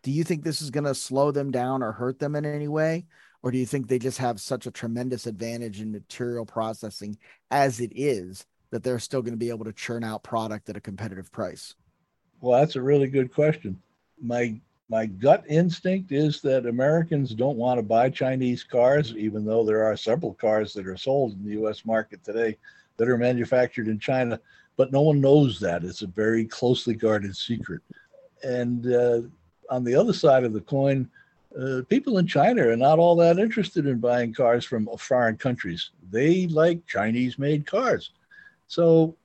Do 0.03 0.11
you 0.11 0.25
think 0.25 0.45
this 0.45 0.61
is 0.61 0.71
going 0.71 0.85
to 0.85 0.95
slow 0.95 1.31
them 1.31 1.51
down 1.51 1.83
or 1.83 1.93
hurt 1.93 2.19
them 2.19 2.37
in 2.37 2.45
any 2.45 2.69
way? 2.69 3.07
Or 3.43 3.51
do 3.51 3.59
you 3.59 3.67
think 3.67 3.89
they 3.89 3.99
just 3.99 4.19
have 4.19 4.41
such 4.41 4.67
a 4.67 4.71
tremendous 4.71 5.27
advantage 5.27 5.81
in 5.81 5.91
material 5.91 6.45
processing 6.45 7.17
as 7.51 7.81
it 7.81 7.93
is 7.95 8.45
that 8.71 8.83
they're 8.83 8.99
still 8.99 9.23
going 9.23 9.33
to 9.33 9.39
be 9.39 9.49
able 9.49 9.65
to 9.65 9.73
churn 9.73 10.05
out 10.05 10.23
product 10.23 10.69
at 10.69 10.77
a 10.77 10.81
competitive 10.81 11.33
price? 11.33 11.75
Well, 12.41 12.61
that's 12.61 12.77
a 12.77 12.83
really 12.83 13.09
good 13.09 13.33
question. 13.33 13.81
My 14.21 14.61
my 14.89 15.07
gut 15.07 15.45
instinct 15.49 16.13
is 16.13 16.41
that 16.43 16.67
Americans 16.67 17.35
don't 17.35 17.57
want 17.57 17.79
to 17.79 17.83
buy 17.83 18.09
Chinese 18.09 18.63
cars, 18.63 19.15
even 19.17 19.45
though 19.45 19.65
there 19.65 19.85
are 19.85 19.97
several 19.97 20.35
cars 20.35 20.73
that 20.75 20.87
are 20.87 20.97
sold 20.97 21.33
in 21.33 21.45
the 21.45 21.53
U.S. 21.53 21.85
market 21.85 22.23
today 22.23 22.57
that 22.97 23.09
are 23.09 23.19
manufactured 23.19 23.89
in 23.89 23.99
China. 23.99 24.41
But 24.77 24.93
no 24.93 25.01
one 25.03 25.21
knows 25.21 25.59
that. 25.61 25.85
It's 25.85 26.03
a 26.03 26.07
very 26.07 26.45
closely 26.45 26.95
guarded 26.95 27.37
secret. 27.37 27.83
And 28.45 28.93
uh, 28.93 29.23
on 29.71 29.83
the 29.83 29.95
other 29.95 30.13
side 30.13 30.45
of 30.45 30.53
the 30.53 30.61
coin, 30.61 31.11
uh, 31.61 31.83
people 31.89 32.19
in 32.19 32.27
China 32.27 32.69
are 32.69 32.77
not 32.77 32.99
all 32.99 33.17
that 33.17 33.39
interested 33.39 33.87
in 33.87 33.99
buying 33.99 34.35
cars 34.35 34.65
from 34.65 34.89
foreign 34.99 35.37
countries. 35.37 35.91
They 36.11 36.47
like 36.47 36.87
Chinese 36.87 37.39
made 37.39 37.67
cars. 37.67 38.11
So 38.69 39.17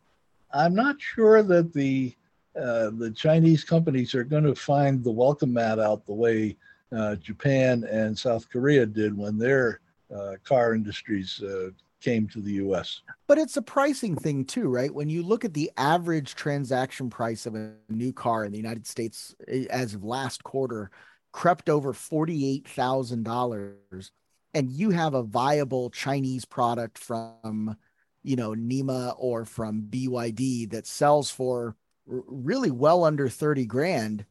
I'm 0.54 0.74
not 0.74 1.00
sure 1.00 1.44
that 1.44 1.74
the 1.74 2.16
uh, 2.56 2.92
the 2.92 3.12
Chinese 3.12 3.64
companies 3.64 4.14
are 4.14 4.24
going 4.24 4.44
to 4.44 4.56
find 4.56 5.04
the 5.04 5.12
welcome 5.12 5.54
mat 5.54 5.80
out 5.80 6.06
the 6.06 6.14
way 6.14 6.58
uh, 6.92 7.16
Japan 7.16 7.86
and 7.86 8.18
South 8.18 8.50
Korea 8.50 8.86
did 8.86 9.18
when 9.18 9.38
their 9.38 9.80
uh, 10.14 10.34
car 10.44 10.74
industries 10.74 11.42
uh, 11.42 11.70
came 12.02 12.28
to 12.28 12.42
the 12.42 12.54
U.S. 12.54 13.02
But 13.28 13.38
it's 13.38 13.56
a 13.56 13.62
pricing 13.62 14.16
thing 14.16 14.44
too, 14.44 14.68
right? 14.68 14.94
When 14.94 15.10
you 15.10 15.24
look 15.24 15.46
at 15.46 15.54
the 15.54 15.72
average 15.78 16.36
transaction 16.36 17.10
price 17.10 17.46
of 17.46 17.56
a 17.56 17.74
new 17.90 18.12
car 18.12 18.44
in 18.44 18.52
the 18.52 18.58
United 18.58 18.86
States 18.88 19.34
eh, 19.48 19.66
as 19.70 19.94
of 19.94 20.04
last 20.04 20.44
quarter, 20.44 20.92
crept 21.32 21.70
over 21.70 21.94
forty-eight 21.94 22.68
thousand 22.68 23.24
dollars, 23.24 24.12
and 24.54 24.70
you 24.70 24.90
have 24.90 25.14
a 25.14 25.24
viable 25.24 25.90
Chinese 25.92 26.44
product 26.44 26.98
from 26.98 27.78
you 28.24 28.36
know 28.36 28.54
NEMA 28.54 29.16
or 29.18 29.46
from 29.46 29.84
BYD 29.84 30.72
that 30.72 30.88
sells 30.88 31.30
for 31.30 31.76
really 32.12 32.72
well 32.72 33.04
under 33.04 33.30
30 33.30 33.66
grand 33.66 34.26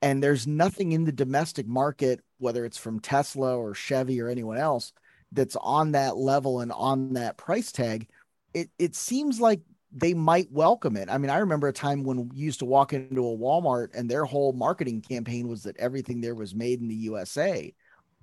and 0.00 0.22
there's 0.22 0.46
nothing 0.46 0.92
in 0.92 1.04
the 1.04 1.12
domestic 1.12 1.66
market 1.66 2.20
whether 2.38 2.64
it's 2.64 2.78
from 2.78 3.00
Tesla 3.00 3.56
or 3.56 3.74
Chevy 3.74 4.20
or 4.20 4.28
anyone 4.28 4.58
else 4.58 4.92
that's 5.32 5.56
on 5.56 5.92
that 5.92 6.16
level 6.16 6.60
and 6.60 6.72
on 6.72 7.14
that 7.14 7.36
price 7.36 7.72
tag 7.72 8.08
it 8.52 8.68
it 8.78 8.94
seems 8.94 9.40
like 9.40 9.60
they 9.94 10.14
might 10.14 10.50
welcome 10.50 10.96
it. 10.96 11.10
I 11.10 11.18
mean, 11.18 11.30
I 11.30 11.38
remember 11.38 11.68
a 11.68 11.72
time 11.72 12.02
when 12.02 12.30
you 12.32 12.46
used 12.46 12.60
to 12.60 12.64
walk 12.64 12.94
into 12.94 13.26
a 13.26 13.36
Walmart 13.36 13.88
and 13.94 14.10
their 14.10 14.24
whole 14.24 14.52
marketing 14.52 15.02
campaign 15.02 15.48
was 15.48 15.64
that 15.64 15.76
everything 15.76 16.20
there 16.20 16.34
was 16.34 16.54
made 16.54 16.80
in 16.80 16.88
the 16.88 16.94
USA. 16.94 17.72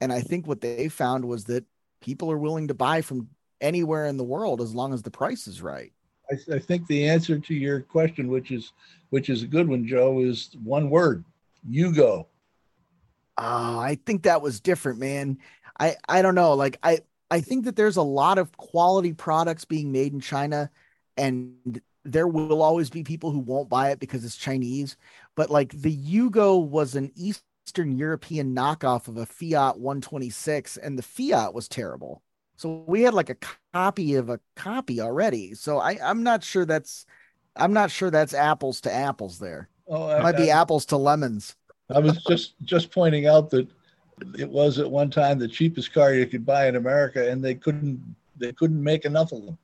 And 0.02 0.12
I 0.12 0.22
think 0.22 0.48
what 0.48 0.62
they 0.62 0.89
found 0.89 1.26
was 1.26 1.45
that 1.45 1.65
people 2.02 2.32
are 2.32 2.38
willing 2.38 2.69
to 2.69 2.74
buy 2.74 3.02
from 3.02 3.30
anywhere 3.62 4.06
in 4.08 4.17
the 4.17 4.24
world 4.24 4.62
as 4.62 4.74
long 4.74 4.93
as 4.93 5.04
the 5.04 5.12
price 5.12 5.48
is 5.48 5.62
right. 5.62 5.93
I, 6.31 6.55
I 6.55 6.59
think 6.59 6.87
the 6.87 7.07
answer 7.07 7.39
to 7.39 7.53
your 7.53 7.81
question, 7.81 8.27
which 8.27 8.51
is 8.51 8.73
which 9.09 9.29
is 9.29 9.43
a 9.43 9.47
good 9.47 9.67
one, 9.67 9.87
Joe, 9.87 10.19
is 10.21 10.49
one 10.63 10.89
word: 10.89 11.23
Yugo. 11.69 12.25
Oh, 13.37 13.79
I 13.79 13.97
think 14.05 14.23
that 14.23 14.41
was 14.41 14.59
different, 14.59 14.99
man. 14.99 15.37
I 15.79 15.95
I 16.07 16.21
don't 16.21 16.35
know. 16.35 16.53
Like 16.53 16.77
I 16.83 16.99
I 17.31 17.41
think 17.41 17.65
that 17.65 17.75
there's 17.75 17.97
a 17.97 18.01
lot 18.01 18.37
of 18.37 18.55
quality 18.57 19.13
products 19.13 19.65
being 19.65 19.91
made 19.91 20.13
in 20.13 20.19
China, 20.19 20.69
and 21.17 21.81
there 22.03 22.27
will 22.27 22.61
always 22.61 22.89
be 22.89 23.03
people 23.03 23.31
who 23.31 23.39
won't 23.39 23.69
buy 23.69 23.91
it 23.91 23.99
because 23.99 24.25
it's 24.25 24.37
Chinese. 24.37 24.97
But 25.35 25.49
like 25.49 25.71
the 25.71 25.95
Yugo 25.95 26.65
was 26.65 26.95
an 26.95 27.11
Eastern 27.15 27.97
European 27.97 28.55
knockoff 28.55 29.07
of 29.07 29.17
a 29.17 29.25
Fiat 29.25 29.79
126, 29.79 30.77
and 30.77 30.97
the 30.97 31.03
Fiat 31.03 31.53
was 31.53 31.67
terrible. 31.67 32.23
So 32.60 32.84
we 32.88 33.04
had 33.04 33.13
like 33.13 33.30
a 33.30 33.38
copy 33.74 34.15
of 34.15 34.30
a 34.30 34.38
copy 34.58 35.00
already. 35.00 35.54
So 35.54 35.80
I, 35.80 35.98
I'm 36.04 36.24
not 36.24 36.43
sure 36.43 36.65
that's 36.65 37.06
I'm 37.56 37.72
not 37.72 37.89
sure 37.89 38.12
that's 38.12 38.34
apples 38.34 38.82
to 38.82 38.93
apples 38.93 39.39
there. 39.39 39.69
Oh, 39.88 40.10
it 40.10 40.22
might 40.22 40.36
I, 40.36 40.38
be 40.38 40.52
apples 40.52 40.86
to 40.88 40.98
lemons. 40.98 41.56
I 41.89 42.00
was 42.00 42.22
just 42.26 42.56
just 42.65 42.91
pointing 42.91 43.28
out 43.28 43.50
that 43.52 43.65
it 44.38 44.50
was 44.50 44.78
at 44.78 44.91
one 44.91 45.10
time 45.10 45.39
the 45.39 45.48
cheapest 45.48 45.93
car 45.93 46.13
you 46.13 46.28
could 46.28 46.45
buy 46.45 46.67
in 46.67 46.76
America, 46.76 47.32
and 47.32 47.41
they 47.41 47.56
couldn't 47.56 48.15
they 48.36 48.52
couldn't 48.52 48.84
make 48.84 49.06
enough 49.06 49.32
of 49.32 49.45
them. 49.45 49.58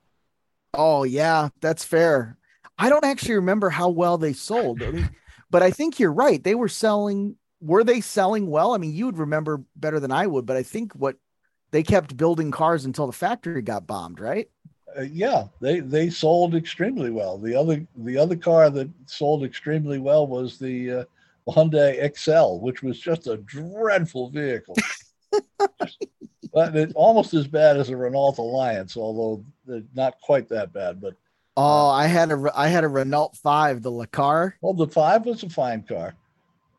Oh 0.74 1.04
yeah, 1.04 1.50
that's 1.60 1.84
fair. 1.84 2.38
I 2.78 2.88
don't 2.88 3.04
actually 3.04 3.36
remember 3.36 3.70
how 3.70 3.90
well 3.90 4.18
they 4.18 4.32
sold, 4.32 4.82
I 4.82 4.92
mean, 4.92 5.10
but 5.50 5.62
I 5.62 5.72
think 5.72 6.00
you're 6.00 6.14
right. 6.14 6.42
They 6.42 6.56
were 6.56 6.70
selling. 6.70 7.36
Were 7.60 7.84
they 7.84 8.00
selling 8.00 8.48
well? 8.48 8.74
I 8.74 8.78
mean, 8.78 8.94
you 8.94 9.08
would 9.08 9.18
remember 9.18 9.64
better 9.76 10.00
than 10.00 10.14
I 10.14 10.28
would, 10.28 10.46
but 10.46 10.56
I 10.56 10.64
think 10.64 10.94
what 10.94 11.18
they 11.76 11.84
kept 11.84 12.16
building 12.16 12.52
cars 12.52 12.86
until 12.86 13.06
the 13.06 13.12
factory 13.12 13.62
got 13.62 13.86
bombed, 13.86 14.22
right? 14.22 14.50
Uh, 14.98 15.02
yeah, 15.02 15.44
they 15.60 15.82
they 15.82 16.10
sold 16.10 16.56
extremely 16.56 17.12
well. 17.12 17.38
The 17.38 17.54
other 17.54 17.86
the 17.98 18.18
other 18.18 18.38
car 18.38 18.70
that 18.70 18.90
sold 19.08 19.44
extremely 19.44 20.00
well 20.00 20.26
was 20.26 20.58
the 20.58 20.92
uh, 20.92 21.04
Hyundai 21.50 22.02
Excel, 22.02 22.62
which 22.62 22.82
was 22.82 22.98
just 22.98 23.28
a 23.28 23.36
dreadful 23.36 24.30
vehicle. 24.30 24.78
but 26.54 26.76
it, 26.78 26.94
almost 26.96 27.34
as 27.34 27.46
bad 27.46 27.76
as 27.76 27.90
a 27.90 27.98
Renault 27.98 28.36
Alliance, 28.38 28.96
although 28.96 29.44
not 29.94 30.22
quite 30.22 30.48
that 30.48 30.72
bad. 30.72 31.02
But 31.02 31.16
oh, 31.58 31.90
I 31.90 32.08
had 32.08 32.32
a 32.32 32.52
I 32.56 32.70
had 32.70 32.86
a 32.86 32.88
Renault 32.88 33.32
Five, 33.44 33.82
the 33.82 33.92
Le 33.92 34.08
Car. 34.08 34.56
Well, 34.62 34.74
the 34.74 34.88
Five 34.88 35.26
was 35.26 35.44
a 35.44 35.50
fine 35.50 35.84
car. 35.84 36.16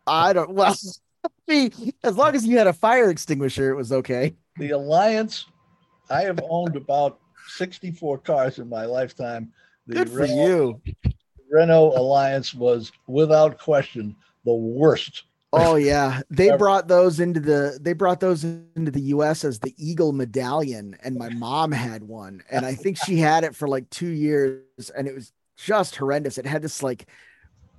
I 0.06 0.32
don't. 0.32 0.52
Well, 0.52 0.74
as 2.02 2.16
long 2.16 2.34
as 2.34 2.46
you 2.46 2.56
had 2.56 2.66
a 2.66 2.72
fire 2.72 3.10
extinguisher, 3.10 3.68
it 3.68 3.76
was 3.76 3.92
okay 3.92 4.34
the 4.58 4.70
Alliance, 4.70 5.46
I 6.10 6.22
have 6.22 6.40
owned 6.48 6.76
about 6.76 7.18
64 7.48 8.18
cars 8.18 8.58
in 8.58 8.68
my 8.68 8.84
lifetime. 8.84 9.52
The 9.86 9.94
Good 9.94 10.10
for 10.10 10.18
Renault, 10.18 10.80
you. 10.84 11.12
Renault 11.50 11.92
Alliance 11.96 12.54
was 12.54 12.92
without 13.06 13.58
question 13.58 14.16
the 14.44 14.54
worst. 14.54 15.24
Oh 15.52 15.76
yeah, 15.76 16.20
they 16.28 16.50
ever. 16.50 16.58
brought 16.58 16.88
those 16.88 17.20
into 17.20 17.40
the 17.40 17.78
they 17.80 17.92
brought 17.92 18.20
those 18.20 18.44
into 18.44 18.90
the 18.90 19.00
U.S. 19.00 19.44
as 19.44 19.60
the 19.60 19.74
Eagle 19.78 20.12
Medallion, 20.12 20.96
and 21.02 21.16
my 21.16 21.28
mom 21.30 21.72
had 21.72 22.02
one, 22.02 22.42
and 22.50 22.66
I 22.66 22.74
think 22.74 22.98
she 22.98 23.18
had 23.18 23.44
it 23.44 23.54
for 23.54 23.68
like 23.68 23.88
two 23.88 24.08
years, 24.08 24.90
and 24.96 25.06
it 25.06 25.14
was 25.14 25.32
just 25.56 25.96
horrendous. 25.96 26.36
It 26.36 26.46
had 26.46 26.62
this 26.62 26.82
like 26.82 27.06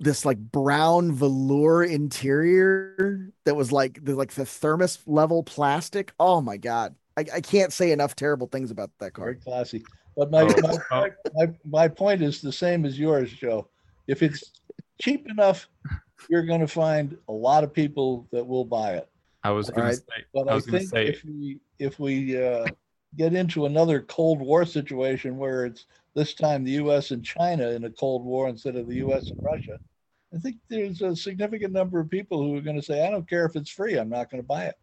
this 0.00 0.24
like 0.24 0.38
brown 0.38 1.12
velour 1.12 1.84
interior 1.84 3.30
that 3.44 3.56
was 3.56 3.72
like 3.72 4.04
the 4.04 4.14
like 4.14 4.32
the 4.32 4.46
thermos 4.46 4.98
level 5.06 5.42
plastic. 5.42 6.12
Oh 6.20 6.40
my 6.40 6.56
god. 6.56 6.94
I, 7.16 7.24
I 7.34 7.40
can't 7.40 7.72
say 7.72 7.90
enough 7.90 8.14
terrible 8.14 8.46
things 8.46 8.70
about 8.70 8.90
that 9.00 9.12
car. 9.12 9.26
Very 9.26 9.36
classy. 9.36 9.84
But 10.16 10.30
my, 10.30 10.42
oh. 10.42 10.78
my, 10.90 11.10
my, 11.34 11.52
my 11.64 11.88
point 11.88 12.22
is 12.22 12.40
the 12.40 12.52
same 12.52 12.84
as 12.84 12.98
yours, 12.98 13.32
Joe. 13.32 13.68
If 14.06 14.22
it's 14.22 14.52
cheap 15.00 15.28
enough, 15.28 15.68
you're 16.28 16.44
going 16.44 16.60
to 16.60 16.68
find 16.68 17.16
a 17.28 17.32
lot 17.32 17.64
of 17.64 17.72
people 17.72 18.26
that 18.32 18.46
will 18.46 18.64
buy 18.64 18.94
it. 18.94 19.08
I 19.44 19.50
was 19.50 19.70
going 19.70 19.86
right. 19.86 19.94
to 19.94 19.96
say, 19.96 20.24
but 20.34 20.48
I, 20.48 20.56
I 20.56 20.60
think 20.60 20.88
say. 20.88 21.06
if 21.06 21.24
we 21.24 21.60
if 21.78 21.98
we 22.00 22.42
uh, 22.42 22.66
get 23.16 23.34
into 23.34 23.66
another 23.66 24.00
Cold 24.02 24.40
War 24.40 24.64
situation 24.64 25.38
where 25.38 25.66
it's 25.66 25.86
this 26.14 26.34
time 26.34 26.64
the 26.64 26.72
U.S. 26.72 27.10
and 27.10 27.24
China 27.24 27.68
in 27.70 27.84
a 27.84 27.90
Cold 27.90 28.24
War 28.24 28.48
instead 28.48 28.76
of 28.76 28.88
the 28.88 28.96
U.S. 28.96 29.30
and 29.30 29.38
Russia, 29.42 29.78
I 30.34 30.38
think 30.38 30.56
there's 30.68 31.02
a 31.02 31.16
significant 31.16 31.72
number 31.72 32.00
of 32.00 32.10
people 32.10 32.42
who 32.42 32.56
are 32.56 32.60
going 32.60 32.76
to 32.76 32.82
say, 32.82 33.06
I 33.06 33.10
don't 33.10 33.28
care 33.28 33.46
if 33.46 33.56
it's 33.56 33.70
free, 33.70 33.96
I'm 33.96 34.10
not 34.10 34.30
going 34.30 34.42
to 34.42 34.46
buy 34.46 34.64
it. 34.64 34.74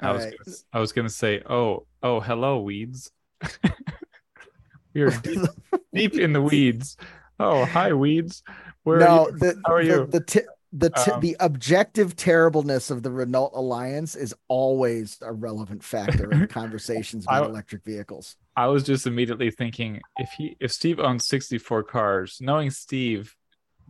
I 0.00 0.12
was, 0.12 0.24
right. 0.24 0.34
gonna, 0.44 0.56
I 0.72 0.80
was 0.80 0.92
gonna 0.92 1.10
say, 1.10 1.42
oh, 1.48 1.86
oh, 2.02 2.20
hello, 2.20 2.60
weeds. 2.60 3.10
You're 4.94 5.10
deep, 5.10 5.40
deep, 5.92 6.14
in 6.14 6.32
the 6.32 6.40
weeds. 6.40 6.96
Oh, 7.38 7.64
hi, 7.64 7.92
weeds. 7.92 8.42
Where 8.82 9.00
no, 9.00 9.26
are 9.26 9.32
the, 9.32 9.60
how 9.66 9.74
are 9.74 9.84
the, 9.84 9.90
you? 9.90 10.06
The, 10.06 10.20
t- 10.20 10.40
the, 10.72 10.90
t- 10.90 11.10
um, 11.10 11.20
the 11.20 11.36
objective 11.40 12.14
terribleness 12.14 12.90
of 12.90 13.02
the 13.02 13.10
Renault 13.10 13.50
Alliance 13.54 14.14
is 14.14 14.34
always 14.48 15.18
a 15.20 15.32
relevant 15.32 15.82
factor 15.82 16.30
in 16.30 16.46
conversations 16.48 17.24
about 17.24 17.44
I, 17.44 17.46
electric 17.46 17.84
vehicles. 17.84 18.36
I 18.56 18.66
was 18.66 18.84
just 18.84 19.06
immediately 19.06 19.50
thinking 19.50 20.00
if 20.18 20.30
he 20.36 20.56
if 20.60 20.70
Steve 20.70 21.00
owns 21.00 21.26
64 21.26 21.84
cars, 21.84 22.38
knowing 22.40 22.70
Steve, 22.70 23.34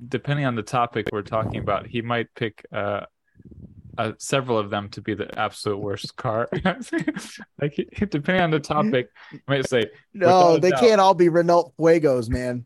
depending 0.08 0.46
on 0.46 0.54
the 0.54 0.62
topic 0.62 1.08
we're 1.12 1.22
talking 1.22 1.60
about, 1.60 1.86
he 1.86 2.00
might 2.00 2.34
pick 2.34 2.64
uh, 2.72 3.00
uh, 3.98 4.12
several 4.18 4.56
of 4.56 4.70
them 4.70 4.88
to 4.90 5.02
be 5.02 5.14
the 5.14 5.38
absolute 5.38 5.78
worst 5.78 6.16
car. 6.16 6.48
like 7.60 7.74
depending 8.10 8.40
on 8.40 8.50
the 8.50 8.60
topic, 8.60 9.10
I 9.32 9.38
might 9.46 9.68
say 9.68 9.90
no. 10.14 10.56
They 10.56 10.70
doubt. 10.70 10.80
can't 10.80 11.00
all 11.00 11.14
be 11.14 11.28
Renault 11.28 11.74
Fuegos, 11.78 12.30
man. 12.30 12.64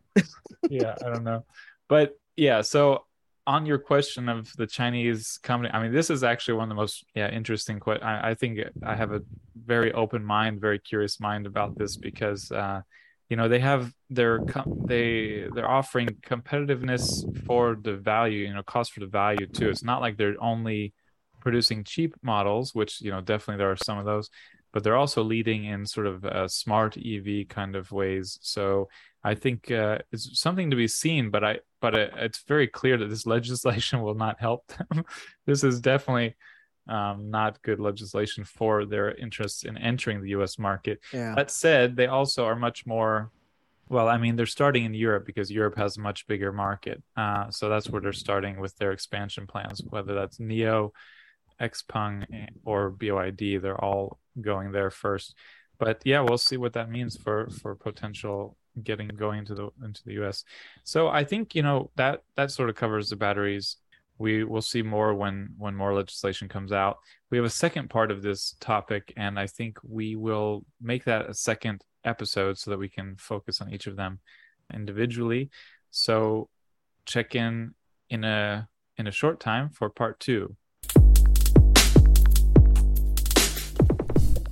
yeah, 0.69 0.95
I 1.05 1.09
don't 1.09 1.25
know, 1.25 1.43
but 1.89 2.17
yeah. 2.37 2.61
So 2.61 3.03
on 3.47 3.65
your 3.65 3.77
question 3.77 4.29
of 4.29 4.51
the 4.57 4.67
Chinese 4.67 5.39
company, 5.43 5.71
I 5.73 5.81
mean, 5.81 5.91
this 5.93 6.09
is 6.09 6.23
actually 6.23 6.55
one 6.55 6.63
of 6.63 6.69
the 6.69 6.75
most 6.75 7.05
yeah 7.15 7.29
interesting. 7.29 7.79
Qu- 7.79 7.91
I, 8.01 8.31
I 8.31 8.33
think 8.33 8.59
I 8.83 8.95
have 8.95 9.11
a 9.11 9.21
very 9.55 9.93
open 9.93 10.23
mind, 10.25 10.59
very 10.61 10.79
curious 10.79 11.19
mind 11.19 11.45
about 11.45 11.77
this 11.77 11.97
because 11.97 12.51
uh, 12.51 12.81
you 13.29 13.37
know 13.37 13.47
they 13.47 13.59
have 13.59 13.91
their 14.09 14.39
com- 14.39 14.67
they 14.87 15.47
they're 15.53 15.69
offering 15.69 16.17
competitiveness 16.25 17.25
for 17.45 17.77
the 17.81 17.95
value, 17.95 18.47
you 18.47 18.53
know, 18.53 18.63
cost 18.63 18.93
for 18.93 18.99
the 18.99 19.07
value 19.07 19.47
too. 19.47 19.69
It's 19.69 19.83
not 19.83 20.01
like 20.01 20.17
they're 20.17 20.35
only 20.41 20.93
producing 21.41 21.83
cheap 21.83 22.15
models, 22.23 22.73
which 22.73 23.01
you 23.01 23.11
know 23.11 23.21
definitely 23.21 23.59
there 23.59 23.71
are 23.71 23.77
some 23.77 23.97
of 23.99 24.05
those, 24.05 24.29
but 24.75 24.83
they're 24.83 24.97
also 24.97 25.23
leading 25.23 25.63
in 25.63 25.85
sort 25.85 26.05
of 26.05 26.25
uh, 26.25 26.49
smart 26.49 26.97
EV 26.97 27.47
kind 27.47 27.77
of 27.77 27.93
ways. 27.93 28.37
So 28.41 28.89
I 29.23 29.33
think 29.33 29.71
uh, 29.71 29.99
it's 30.11 30.37
something 30.37 30.69
to 30.69 30.75
be 30.75 30.89
seen, 30.89 31.29
but 31.29 31.45
I 31.45 31.59
but 31.79 31.95
it, 31.95 32.13
it's 32.17 32.43
very 32.45 32.67
clear 32.67 32.97
that 32.97 33.09
this 33.09 33.25
legislation 33.37 34.01
will 34.01 34.15
not 34.15 34.37
help 34.37 34.67
them. 34.67 35.05
this 35.45 35.63
is 35.63 35.79
definitely 35.79 36.35
um, 36.89 37.29
not 37.29 37.61
good 37.61 37.79
legislation 37.79 38.43
for 38.43 38.83
their 38.83 39.15
interests 39.15 39.63
in 39.63 39.77
entering 39.77 40.21
the 40.21 40.31
U.S. 40.31 40.59
market. 40.59 40.99
Yeah. 41.13 41.35
That 41.35 41.51
said, 41.51 41.95
they 41.95 42.07
also 42.07 42.43
are 42.43 42.57
much 42.57 42.85
more. 42.85 43.31
Well, 43.87 44.09
I 44.09 44.17
mean, 44.17 44.35
they're 44.35 44.45
starting 44.45 44.83
in 44.83 44.93
Europe 44.93 45.25
because 45.25 45.49
Europe 45.49 45.77
has 45.77 45.95
a 45.95 46.01
much 46.01 46.27
bigger 46.27 46.51
market. 46.51 47.01
Uh, 47.15 47.49
so 47.49 47.69
that's 47.69 47.89
where 47.89 48.01
they're 48.01 48.11
starting 48.11 48.59
with 48.59 48.75
their 48.75 48.91
expansion 48.91 49.47
plans, 49.47 49.81
whether 49.87 50.13
that's 50.15 50.39
NIO, 50.39 50.89
Xpeng, 51.61 52.49
or 52.65 52.91
BYD. 52.91 53.61
They're 53.61 53.81
all 53.81 54.19
going 54.41 54.71
there 54.71 54.89
first. 54.89 55.35
But 55.77 56.01
yeah, 56.05 56.21
we'll 56.21 56.37
see 56.37 56.57
what 56.57 56.73
that 56.73 56.89
means 56.89 57.17
for 57.17 57.49
for 57.49 57.75
potential 57.75 58.57
getting 58.83 59.07
going 59.07 59.39
into 59.39 59.55
the 59.55 59.69
into 59.83 60.03
the 60.05 60.13
US. 60.23 60.43
So 60.83 61.07
I 61.07 61.23
think 61.23 61.55
you 61.55 61.63
know 61.63 61.91
that 61.95 62.23
that 62.35 62.51
sort 62.51 62.69
of 62.69 62.75
covers 62.75 63.09
the 63.09 63.15
batteries. 63.15 63.77
We 64.17 64.45
will 64.45 64.61
see 64.61 64.81
more 64.81 65.13
when 65.13 65.49
when 65.57 65.75
more 65.75 65.93
legislation 65.93 66.47
comes 66.47 66.71
out. 66.71 66.97
We 67.29 67.37
have 67.37 67.45
a 67.45 67.49
second 67.49 67.89
part 67.89 68.11
of 68.11 68.21
this 68.21 68.55
topic, 68.59 69.13
and 69.17 69.37
I 69.37 69.47
think 69.47 69.77
we 69.83 70.15
will 70.15 70.65
make 70.81 71.03
that 71.05 71.29
a 71.29 71.33
second 71.33 71.83
episode 72.05 72.57
so 72.57 72.71
that 72.71 72.77
we 72.77 72.87
can 72.87 73.15
focus 73.17 73.59
on 73.61 73.73
each 73.73 73.87
of 73.87 73.97
them 73.97 74.19
individually. 74.73 75.49
So 75.91 76.49
check 77.05 77.35
in 77.35 77.73
in 78.09 78.23
a 78.23 78.69
in 78.97 79.07
a 79.07 79.11
short 79.11 79.39
time 79.39 79.69
for 79.69 79.89
part 79.89 80.19
two. 80.19 80.55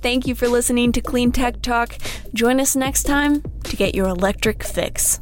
Thank 0.04 0.26
you 0.26 0.34
for 0.34 0.48
listening 0.48 0.92
to 0.92 1.00
Clean 1.00 1.32
Tech 1.32 1.62
Talk. 1.62 1.96
Join 2.34 2.60
us 2.60 2.76
next 2.76 3.04
time 3.04 3.40
to 3.62 3.74
get 3.74 3.94
your 3.94 4.06
electric 4.06 4.62
fix. 4.62 5.18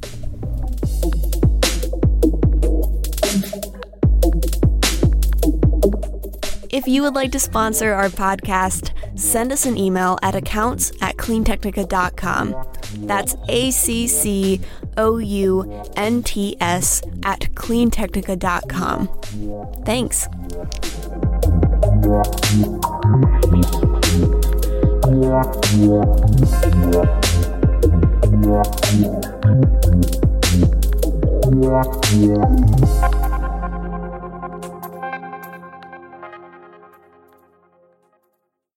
If 6.73 6.89
you 6.89 7.03
would 7.03 7.15
like 7.15 7.31
to 7.31 7.39
sponsor 7.39 7.93
our 7.93 8.09
podcast, 8.09 8.91
send 9.17 9.53
us 9.53 9.67
an 9.67 9.79
email 9.79 10.19
at 10.21 10.35
accounts 10.35 10.91
at 11.01 11.17
cleantechnica.com. 11.17 12.67
That's 13.07 13.37
A 13.49 13.71
C 13.71 14.09
C 14.09 14.61
O 14.97 15.19
U 15.19 15.85
N 15.95 16.25
T 16.25 16.57
S 16.61 17.03
at 17.23 17.43
cleantechnica.com. 17.55 19.07
Thanks. 19.85 20.27
Yeah. 25.23 26.03